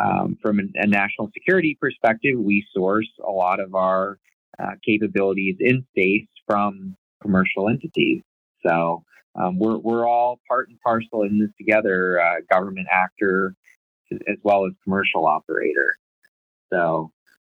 um, 0.00 0.38
from 0.40 0.58
a 0.58 0.86
national 0.86 1.30
security 1.34 1.76
perspective, 1.80 2.38
we 2.38 2.64
source 2.74 3.10
a 3.26 3.30
lot 3.30 3.60
of 3.60 3.74
our 3.74 4.18
uh, 4.58 4.72
capabilities 4.84 5.56
in 5.60 5.84
space 5.90 6.26
from 6.46 6.96
commercial 7.20 7.68
entities. 7.68 8.22
So 8.66 9.04
um, 9.34 9.58
we're, 9.58 9.78
we're 9.78 10.06
all 10.06 10.40
part 10.48 10.68
and 10.68 10.78
parcel 10.80 11.22
in 11.22 11.38
this 11.38 11.50
together, 11.56 12.20
uh, 12.20 12.40
government 12.50 12.88
actor 12.90 13.54
as 14.12 14.36
well 14.42 14.66
as 14.66 14.72
commercial 14.84 15.26
operator. 15.26 15.96
So 16.72 17.10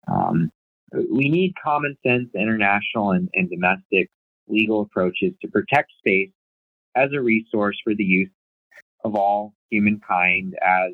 um, 0.07 0.51
we 0.91 1.29
need 1.29 1.53
common 1.63 1.97
sense 2.05 2.29
international 2.33 3.11
and, 3.11 3.29
and 3.33 3.49
domestic 3.49 4.09
legal 4.47 4.81
approaches 4.81 5.33
to 5.41 5.47
protect 5.49 5.91
space 5.99 6.31
as 6.95 7.09
a 7.13 7.21
resource 7.21 7.77
for 7.83 7.93
the 7.93 8.03
use 8.03 8.29
of 9.03 9.15
all 9.15 9.53
humankind 9.69 10.55
as 10.65 10.93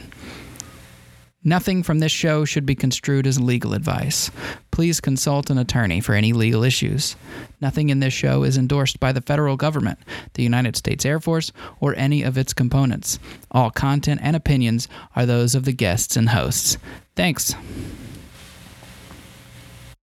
Nothing 1.48 1.84
from 1.84 2.00
this 2.00 2.12
show 2.12 2.44
should 2.44 2.66
be 2.66 2.74
construed 2.74 3.28
as 3.28 3.40
legal 3.40 3.76
advice. 3.76 4.32
Please 4.72 5.00
consult 5.00 5.52
an 5.52 5.60
attorney 5.60 6.02
for 6.02 6.16
any 6.16 6.34
legal 6.34 6.64
issues. 6.64 7.16
Nothing 7.62 7.90
in 7.90 8.00
this 8.00 8.14
show 8.14 8.42
is 8.44 8.58
endorsed 8.58 9.00
by 9.00 9.12
the 9.12 9.22
federal 9.22 9.56
government, 9.56 10.00
the 10.34 10.42
United 10.42 10.76
States 10.76 11.06
Air 11.06 11.20
Force, 11.20 11.52
or 11.80 11.94
any 11.96 12.24
of 12.24 12.36
its 12.36 12.52
components. 12.52 13.20
All 13.52 13.70
content 13.70 14.22
and 14.24 14.36
opinions 14.36 14.88
are 15.16 15.28
those 15.28 15.54
of 15.54 15.66
the 15.66 15.72
guests 15.72 16.18
and 16.18 16.30
hosts. 16.30 16.80
Thanks. 17.16 17.54